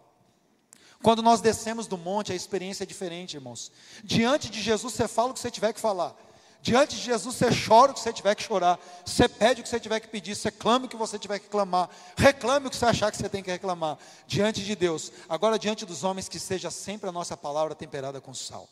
Quando 1.02 1.22
nós 1.22 1.40
descemos 1.40 1.86
do 1.86 1.98
monte, 1.98 2.32
a 2.32 2.34
experiência 2.34 2.84
é 2.84 2.86
diferente, 2.86 3.36
irmãos. 3.36 3.70
Diante 4.02 4.48
de 4.48 4.62
Jesus, 4.62 4.94
você 4.94 5.06
fala 5.06 5.30
o 5.30 5.34
que 5.34 5.40
você 5.40 5.50
tiver 5.50 5.72
que 5.72 5.80
falar. 5.80 6.16
Diante 6.62 6.94
de 6.94 7.02
Jesus, 7.02 7.34
você 7.34 7.48
chora 7.66 7.90
o 7.90 7.94
que 7.94 8.00
você 8.00 8.12
tiver 8.12 8.36
que 8.36 8.42
chorar. 8.42 8.78
Você 9.04 9.28
pede 9.28 9.60
o 9.60 9.64
que 9.64 9.68
você 9.68 9.80
tiver 9.80 9.98
que 9.98 10.06
pedir. 10.06 10.36
Você 10.36 10.50
clama 10.50 10.86
o 10.86 10.88
que 10.88 10.96
você 10.96 11.18
tiver 11.18 11.40
que 11.40 11.48
clamar. 11.48 11.90
Reclame 12.16 12.68
o 12.68 12.70
que 12.70 12.76
você 12.76 12.86
achar 12.86 13.10
que 13.10 13.16
você 13.16 13.28
tem 13.28 13.42
que 13.42 13.50
reclamar. 13.50 13.98
Diante 14.28 14.64
de 14.64 14.76
Deus. 14.76 15.10
Agora, 15.28 15.58
diante 15.58 15.84
dos 15.84 16.04
homens, 16.04 16.28
que 16.28 16.38
seja 16.38 16.70
sempre 16.70 17.08
a 17.08 17.12
nossa 17.12 17.36
palavra 17.36 17.74
temperada 17.74 18.20
com 18.20 18.32
sal 18.32 18.68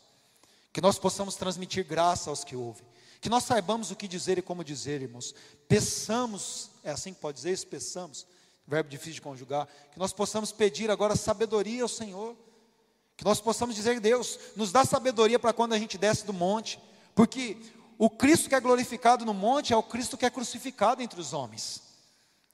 que 0.72 0.80
nós 0.80 0.98
possamos 0.98 1.34
transmitir 1.34 1.84
graça 1.84 2.30
aos 2.30 2.44
que 2.44 2.56
ouvem, 2.56 2.86
que 3.20 3.28
nós 3.28 3.44
saibamos 3.44 3.90
o 3.90 3.96
que 3.96 4.08
dizer 4.08 4.38
e 4.38 4.42
como 4.42 4.64
dizer, 4.64 5.02
irmãos. 5.02 5.34
Peçamos, 5.68 6.70
é 6.82 6.90
assim 6.90 7.12
que 7.12 7.20
pode 7.20 7.36
dizer 7.36 7.52
isso? 7.52 7.66
Peçamos, 7.66 8.26
verbo 8.66 8.88
difícil 8.88 9.14
de 9.14 9.22
conjugar, 9.22 9.68
que 9.92 9.98
nós 9.98 10.12
possamos 10.12 10.52
pedir 10.52 10.90
agora 10.90 11.16
sabedoria 11.16 11.82
ao 11.82 11.88
Senhor, 11.88 12.36
que 13.16 13.24
nós 13.24 13.40
possamos 13.40 13.74
dizer, 13.74 14.00
Deus, 14.00 14.38
nos 14.56 14.72
dá 14.72 14.84
sabedoria 14.84 15.38
para 15.38 15.52
quando 15.52 15.74
a 15.74 15.78
gente 15.78 15.98
desce 15.98 16.24
do 16.24 16.32
monte, 16.32 16.80
porque 17.14 17.56
o 17.98 18.08
Cristo 18.08 18.48
que 18.48 18.54
é 18.54 18.60
glorificado 18.60 19.26
no 19.26 19.34
monte 19.34 19.74
é 19.74 19.76
o 19.76 19.82
Cristo 19.82 20.16
que 20.16 20.24
é 20.24 20.30
crucificado 20.30 21.02
entre 21.02 21.20
os 21.20 21.34
homens. 21.34 21.82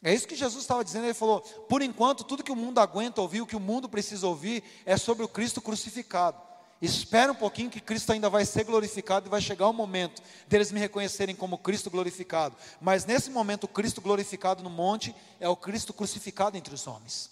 É 0.02 0.12
isso 0.12 0.26
que 0.26 0.34
Jesus 0.34 0.64
estava 0.64 0.84
dizendo, 0.84 1.04
ele 1.04 1.14
falou: 1.14 1.40
por 1.68 1.82
enquanto, 1.82 2.24
tudo 2.24 2.42
que 2.42 2.50
o 2.50 2.56
mundo 2.56 2.78
aguenta 2.80 3.20
ouvir, 3.20 3.40
o 3.42 3.46
que 3.46 3.54
o 3.54 3.60
mundo 3.60 3.88
precisa 3.88 4.26
ouvir, 4.26 4.64
é 4.84 4.96
sobre 4.96 5.24
o 5.24 5.28
Cristo 5.28 5.60
crucificado. 5.60 6.40
Espera 6.80 7.32
um 7.32 7.34
pouquinho 7.34 7.70
que 7.70 7.80
Cristo 7.80 8.12
ainda 8.12 8.28
vai 8.28 8.44
ser 8.44 8.64
glorificado 8.64 9.26
e 9.26 9.30
vai 9.30 9.40
chegar 9.40 9.68
o 9.68 9.72
momento 9.72 10.22
deles 10.46 10.70
me 10.70 10.78
reconhecerem 10.78 11.34
como 11.34 11.56
Cristo 11.56 11.90
glorificado. 11.90 12.54
Mas 12.80 13.06
nesse 13.06 13.30
momento, 13.30 13.64
o 13.64 13.68
Cristo 13.68 14.00
glorificado 14.00 14.62
no 14.62 14.68
monte 14.68 15.14
é 15.40 15.48
o 15.48 15.56
Cristo 15.56 15.94
crucificado 15.94 16.56
entre 16.56 16.74
os 16.74 16.86
homens. 16.86 17.30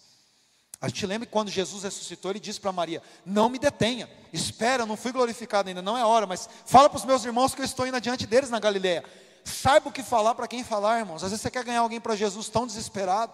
A 0.80 0.88
gente 0.88 1.07
lembra 1.07 1.26
que 1.26 1.33
quando 1.33 1.50
Jesus 1.50 1.83
ressuscitou, 1.83 2.30
ele 2.30 2.40
disse 2.40 2.61
para 2.61 2.72
Maria: 2.72 3.02
Não 3.24 3.48
me 3.48 3.59
detenha, 3.59 4.09
espera, 4.33 4.87
não 4.87 4.96
fui 4.96 5.12
glorificado 5.12 5.68
ainda, 5.68 5.83
não 5.83 5.96
é 5.96 6.04
hora, 6.04 6.26
mas 6.26 6.48
fala 6.66 6.88
para 6.88 6.98
os 6.98 7.04
meus 7.04 7.24
irmãos 7.24 7.54
que 7.54 7.61
eu 7.61 7.64
estou 7.64 7.87
indo 7.87 7.96
adiante 7.96 8.26
deles 8.26 8.50
na 8.50 8.59
Galileia. 8.59 9.04
Saiba 9.44 9.90
o 9.90 9.92
que 9.92 10.02
falar 10.02 10.35
para 10.35 10.48
quem 10.48 10.64
falar, 10.64 10.98
irmãos. 10.98 11.22
Às 11.22 11.30
vezes 11.30 11.42
você 11.42 11.50
quer 11.50 11.64
ganhar 11.64 11.80
alguém 11.80 12.00
para 12.00 12.16
Jesus 12.16 12.48
tão 12.48 12.66
desesperado, 12.66 13.33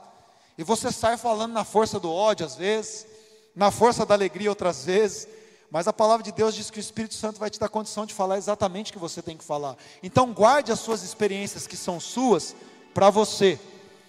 e 0.59 0.65
você 0.65 0.91
sai 0.91 1.17
falando 1.17 1.53
na 1.53 1.65
força 1.65 1.99
do 2.01 2.13
ódio, 2.13 2.45
às 2.45 2.57
vezes, 2.57 3.07
na 3.55 3.71
força 3.71 4.05
da 4.05 4.15
alegria, 4.15 4.51
outras 4.51 4.85
vezes. 4.85 5.27
Mas 5.71 5.87
a 5.87 5.93
palavra 5.93 6.25
de 6.25 6.33
Deus 6.33 6.55
diz 6.55 6.71
que 6.71 6.79
o 6.79 6.81
Espírito 6.81 7.15
Santo 7.15 7.39
vai 7.39 7.49
te 7.49 7.61
dar 7.61 7.69
condição 7.69 8.05
de 8.05 8.13
falar 8.13 8.37
exatamente 8.37 8.91
o 8.91 8.95
que 8.95 8.99
você 8.99 9.23
tem 9.23 9.37
que 9.37 9.45
falar. 9.45 9.77
Então 10.03 10.33
guarde 10.33 10.73
as 10.73 10.81
suas 10.81 11.03
experiências 11.03 11.67
que 11.67 11.77
são 11.77 12.01
suas 12.01 12.57
para 12.93 13.09
você. 13.09 13.59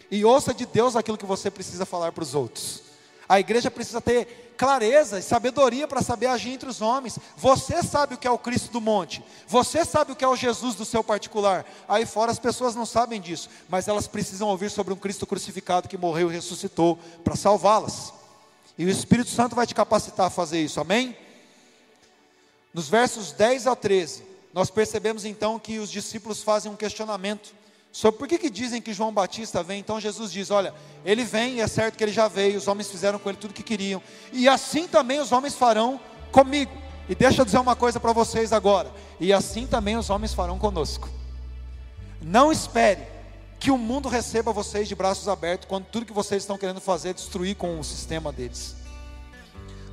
E 0.10 0.26
ouça 0.26 0.54
de 0.54 0.66
Deus 0.66 0.96
aquilo 0.96 1.18
que 1.18 1.26
você 1.26 1.52
precisa 1.52 1.86
falar 1.86 2.12
para 2.12 2.24
os 2.24 2.34
outros. 2.34 2.82
A 3.30 3.40
igreja 3.40 3.70
precisa 3.70 4.02
ter 4.02 4.54
clareza 4.58 5.18
e 5.18 5.24
sabedoria 5.24 5.88
para 5.88 6.02
saber 6.02 6.28
agir 6.28 6.52
entre 6.52 6.68
os 6.68 6.82
homens. 6.82 7.18
Você 7.38 7.82
sabe 7.82 8.16
o 8.16 8.18
que 8.18 8.28
é 8.28 8.32
o 8.32 8.38
Cristo 8.38 8.72
do 8.72 8.82
monte. 8.82 9.24
Você 9.48 9.86
sabe 9.86 10.12
o 10.12 10.16
que 10.16 10.26
é 10.26 10.28
o 10.28 10.36
Jesus 10.36 10.76
do 10.76 10.84
seu 10.84 11.04
particular. 11.04 11.66
Aí 11.88 12.06
fora 12.06 12.32
as 12.32 12.40
pessoas 12.40 12.76
não 12.76 12.86
sabem 12.86 13.22
disso, 13.22 13.50
mas 13.70 13.88
elas 13.88 14.08
precisam 14.08 14.50
ouvir 14.50 14.70
sobre 14.70 14.94
um 14.94 14.98
Cristo 14.98 15.26
crucificado 15.26 15.88
que 15.88 15.98
morreu 15.98 16.30
e 16.30 16.34
ressuscitou 16.36 17.00
para 17.24 17.36
salvá-las. 17.36 18.14
E 18.78 18.86
o 18.86 18.90
Espírito 18.90 19.30
Santo 19.30 19.56
vai 19.56 19.66
te 19.66 19.76
capacitar 19.76 20.28
a 20.28 20.30
fazer 20.32 20.60
isso. 20.62 20.80
Amém? 20.80 21.16
Nos 22.74 22.88
versos 22.88 23.32
10 23.32 23.68
a 23.68 23.76
13, 23.76 24.24
nós 24.54 24.70
percebemos 24.70 25.26
então 25.26 25.60
que 25.60 25.80
os 25.80 25.92
discípulos 25.92 26.42
fazem 26.42 26.72
um 26.72 26.76
questionamento 26.76 27.54
sobre 27.92 28.20
por 28.20 28.28
que, 28.28 28.38
que 28.38 28.50
dizem 28.50 28.82
que 28.82 28.94
João 28.94 29.14
Batista 29.14 29.62
vem. 29.62 29.80
Então 29.80 30.00
Jesus 30.00 30.32
diz: 30.32 30.50
Olha, 30.52 30.74
ele 31.04 31.24
vem 31.24 31.56
e 31.56 31.62
é 31.62 31.68
certo 31.68 31.98
que 31.98 32.04
ele 32.04 32.14
já 32.14 32.28
veio, 32.28 32.58
os 32.58 32.68
homens 32.68 32.90
fizeram 32.90 33.20
com 33.20 33.30
ele 33.30 33.38
tudo 33.38 33.52
o 33.52 33.54
que 33.54 33.64
queriam, 33.64 34.02
e 34.32 34.48
assim 34.48 34.88
também 34.88 35.20
os 35.20 35.32
homens 35.32 35.56
farão 35.56 36.00
comigo. 36.32 36.72
E 37.10 37.16
deixa 37.16 37.42
eu 37.42 37.46
dizer 37.46 37.60
uma 37.60 37.76
coisa 37.76 38.00
para 38.00 38.14
vocês 38.14 38.54
agora: 38.54 38.92
e 39.20 39.34
assim 39.34 39.68
também 39.68 39.98
os 39.98 40.10
homens 40.10 40.34
farão 40.34 40.58
conosco. 40.58 41.10
Não 42.22 42.52
espere 42.52 43.02
que 43.60 43.72
o 43.72 43.78
mundo 43.78 44.08
receba 44.08 44.54
vocês 44.54 44.88
de 44.88 44.96
braços 44.96 45.28
abertos 45.28 45.68
quando 45.68 45.86
tudo 45.86 46.06
que 46.06 46.14
vocês 46.14 46.44
estão 46.44 46.58
querendo 46.58 46.80
fazer 46.80 47.10
é 47.10 47.14
destruir 47.14 47.56
com 47.56 47.80
o 47.80 47.84
sistema 47.84 48.32
deles. 48.32 48.81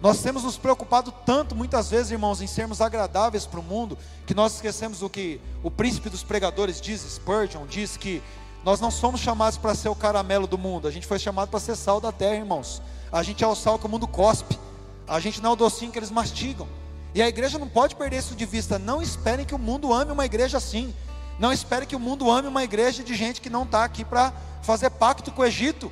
Nós 0.00 0.22
temos 0.22 0.44
nos 0.44 0.56
preocupado 0.56 1.12
tanto, 1.26 1.56
muitas 1.56 1.90
vezes, 1.90 2.12
irmãos, 2.12 2.40
em 2.40 2.46
sermos 2.46 2.80
agradáveis 2.80 3.46
para 3.46 3.58
o 3.58 3.62
mundo, 3.62 3.98
que 4.26 4.34
nós 4.34 4.54
esquecemos 4.54 5.02
o 5.02 5.10
que 5.10 5.40
o 5.62 5.70
príncipe 5.70 6.08
dos 6.08 6.22
pregadores 6.22 6.80
diz, 6.80 7.00
Spurgeon, 7.00 7.66
diz 7.66 7.96
que 7.96 8.22
nós 8.64 8.80
não 8.80 8.90
somos 8.90 9.20
chamados 9.20 9.58
para 9.58 9.74
ser 9.74 9.88
o 9.88 9.94
caramelo 9.94 10.46
do 10.46 10.56
mundo, 10.56 10.86
a 10.86 10.90
gente 10.90 11.06
foi 11.06 11.18
chamado 11.18 11.48
para 11.48 11.58
ser 11.58 11.74
sal 11.74 12.00
da 12.00 12.12
terra, 12.12 12.36
irmãos. 12.36 12.80
A 13.10 13.22
gente 13.22 13.42
é 13.42 13.46
o 13.46 13.54
sal 13.54 13.78
que 13.78 13.86
o 13.86 13.88
mundo 13.88 14.06
cospe, 14.06 14.58
a 15.06 15.18
gente 15.18 15.42
não 15.42 15.50
é 15.50 15.52
o 15.54 15.56
docinho 15.56 15.90
que 15.90 15.98
eles 15.98 16.10
mastigam. 16.10 16.68
E 17.14 17.22
a 17.22 17.28
igreja 17.28 17.58
não 17.58 17.68
pode 17.68 17.96
perder 17.96 18.18
isso 18.18 18.34
de 18.34 18.44
vista. 18.44 18.78
Não 18.78 19.00
esperem 19.00 19.46
que 19.46 19.54
o 19.54 19.58
mundo 19.58 19.92
ame 19.92 20.12
uma 20.12 20.26
igreja 20.26 20.58
assim. 20.58 20.94
Não 21.38 21.52
esperem 21.52 21.88
que 21.88 21.96
o 21.96 22.00
mundo 22.00 22.30
ame 22.30 22.46
uma 22.46 22.62
igreja 22.62 23.02
de 23.02 23.14
gente 23.14 23.40
que 23.40 23.48
não 23.48 23.62
está 23.62 23.84
aqui 23.84 24.04
para 24.04 24.32
fazer 24.62 24.90
pacto 24.90 25.32
com 25.32 25.42
o 25.42 25.44
Egito. 25.44 25.90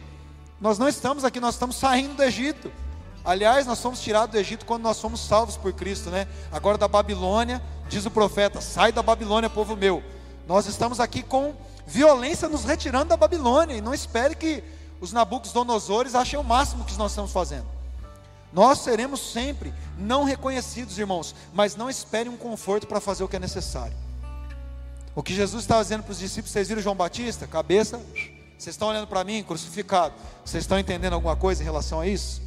Nós 0.60 0.78
não 0.78 0.88
estamos 0.88 1.24
aqui, 1.24 1.40
nós 1.40 1.54
estamos 1.54 1.76
saindo 1.76 2.14
do 2.14 2.22
Egito. 2.22 2.70
Aliás, 3.26 3.66
nós 3.66 3.80
somos 3.80 4.00
tirados 4.00 4.30
do 4.30 4.38
Egito 4.38 4.64
quando 4.64 4.84
nós 4.84 4.96
somos 4.98 5.20
salvos 5.20 5.56
por 5.56 5.72
Cristo, 5.72 6.10
né? 6.10 6.28
Agora 6.52 6.78
da 6.78 6.86
Babilônia, 6.86 7.60
diz 7.88 8.06
o 8.06 8.10
profeta: 8.10 8.60
sai 8.60 8.92
da 8.92 9.02
Babilônia, 9.02 9.50
povo 9.50 9.74
meu. 9.74 10.00
Nós 10.46 10.66
estamos 10.66 11.00
aqui 11.00 11.24
com 11.24 11.52
violência 11.84 12.48
nos 12.48 12.62
retirando 12.62 13.06
da 13.06 13.16
Babilônia. 13.16 13.74
E 13.74 13.80
não 13.80 13.92
espere 13.92 14.36
que 14.36 14.62
os 15.00 15.12
Nabucodonosores 15.12 16.14
achem 16.14 16.38
o 16.38 16.44
máximo 16.44 16.84
que 16.84 16.96
nós 16.96 17.10
estamos 17.10 17.32
fazendo. 17.32 17.66
Nós 18.52 18.78
seremos 18.78 19.32
sempre 19.32 19.74
não 19.98 20.22
reconhecidos, 20.22 20.96
irmãos, 20.96 21.34
mas 21.52 21.74
não 21.74 21.90
espere 21.90 22.28
um 22.28 22.36
conforto 22.36 22.86
para 22.86 23.00
fazer 23.00 23.24
o 23.24 23.28
que 23.28 23.34
é 23.34 23.40
necessário. 23.40 23.96
O 25.16 25.22
que 25.22 25.34
Jesus 25.34 25.64
estava 25.64 25.82
dizendo 25.82 26.04
para 26.04 26.12
os 26.12 26.20
discípulos, 26.20 26.52
vocês 26.52 26.68
viram 26.68 26.80
João 26.80 26.94
Batista? 26.94 27.44
Cabeça, 27.44 28.00
vocês 28.56 28.74
estão 28.74 28.86
olhando 28.86 29.08
para 29.08 29.24
mim, 29.24 29.42
crucificado. 29.42 30.14
Vocês 30.44 30.62
estão 30.62 30.78
entendendo 30.78 31.14
alguma 31.14 31.34
coisa 31.34 31.60
em 31.60 31.64
relação 31.64 32.00
a 32.00 32.06
isso? 32.06 32.45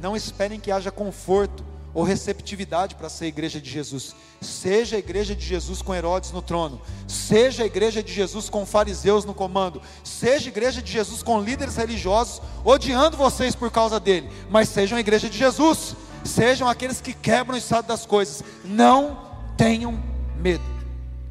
Não 0.00 0.16
esperem 0.16 0.58
que 0.58 0.72
haja 0.72 0.90
conforto 0.90 1.64
ou 1.92 2.04
receptividade 2.04 2.94
para 2.94 3.08
ser 3.08 3.26
a 3.26 3.28
igreja 3.28 3.60
de 3.60 3.68
Jesus. 3.68 4.14
Seja 4.40 4.96
a 4.96 4.98
igreja 4.98 5.34
de 5.34 5.44
Jesus 5.44 5.82
com 5.82 5.94
Herodes 5.94 6.30
no 6.30 6.40
trono, 6.40 6.80
seja 7.06 7.62
a 7.62 7.66
igreja 7.66 8.02
de 8.02 8.12
Jesus 8.12 8.48
com 8.48 8.64
fariseus 8.64 9.24
no 9.24 9.34
comando, 9.34 9.82
seja 10.04 10.48
a 10.48 10.52
igreja 10.52 10.80
de 10.80 10.90
Jesus 10.90 11.22
com 11.22 11.40
líderes 11.40 11.76
religiosos 11.76 12.40
odiando 12.64 13.16
vocês 13.16 13.54
por 13.54 13.70
causa 13.70 13.98
dele, 14.00 14.30
mas 14.48 14.68
sejam 14.68 14.96
a 14.96 15.00
igreja 15.00 15.28
de 15.28 15.36
Jesus, 15.36 15.96
sejam 16.24 16.68
aqueles 16.68 17.00
que 17.00 17.12
quebram 17.12 17.54
o 17.54 17.58
estado 17.58 17.86
das 17.86 18.06
coisas. 18.06 18.42
Não 18.64 19.18
tenham 19.56 20.00
medo. 20.36 20.64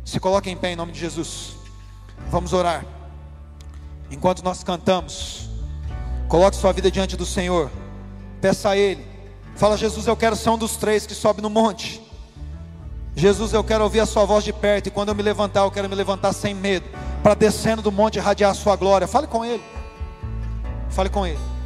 Se 0.06 0.20
coloquem 0.20 0.54
em 0.54 0.58
pé 0.58 0.72
em 0.72 0.76
nome 0.76 0.92
de 0.92 1.00
Jesus. 1.00 1.54
Vamos 2.30 2.54
orar. 2.54 2.86
Enquanto 4.12 4.44
nós 4.44 4.64
cantamos, 4.64 5.50
coloque 6.28 6.58
sua 6.58 6.72
vida 6.72 6.92
diante 6.92 7.16
do 7.16 7.26
Senhor. 7.26 7.72
Peça 8.42 8.70
a 8.70 8.78
Ele. 8.78 9.06
Fala, 9.56 9.78
Jesus, 9.78 10.08
eu 10.08 10.16
quero 10.16 10.36
ser 10.36 10.50
um 10.50 10.58
dos 10.58 10.78
três 10.78 11.06
que 11.06 11.14
sobe 11.14 11.42
no 11.42 11.50
monte. 11.50 12.02
Jesus, 13.16 13.54
eu 13.54 13.64
quero 13.64 13.84
ouvir 13.84 14.00
a 14.00 14.06
Sua 14.06 14.26
voz 14.26 14.44
de 14.44 14.54
perto. 14.54 14.88
E 14.88 14.92
quando 14.92 15.10
eu 15.10 15.16
me 15.16 15.22
levantar, 15.22 15.62
eu 15.62 15.72
quero 15.72 15.90
me 15.90 15.96
levantar 15.96 16.32
sem 16.34 16.54
medo. 16.54 16.86
Para 17.22 17.34
descendo 17.34 17.82
do 17.82 17.92
monte 17.92 18.16
irradiar 18.16 18.52
a 18.52 18.54
Sua 18.54 18.76
glória. 18.76 19.08
Fale 19.08 19.28
com 19.28 19.44
Ele. 19.44 19.64
Fale 20.90 21.10
com 21.10 21.26
Ele. 21.26 21.59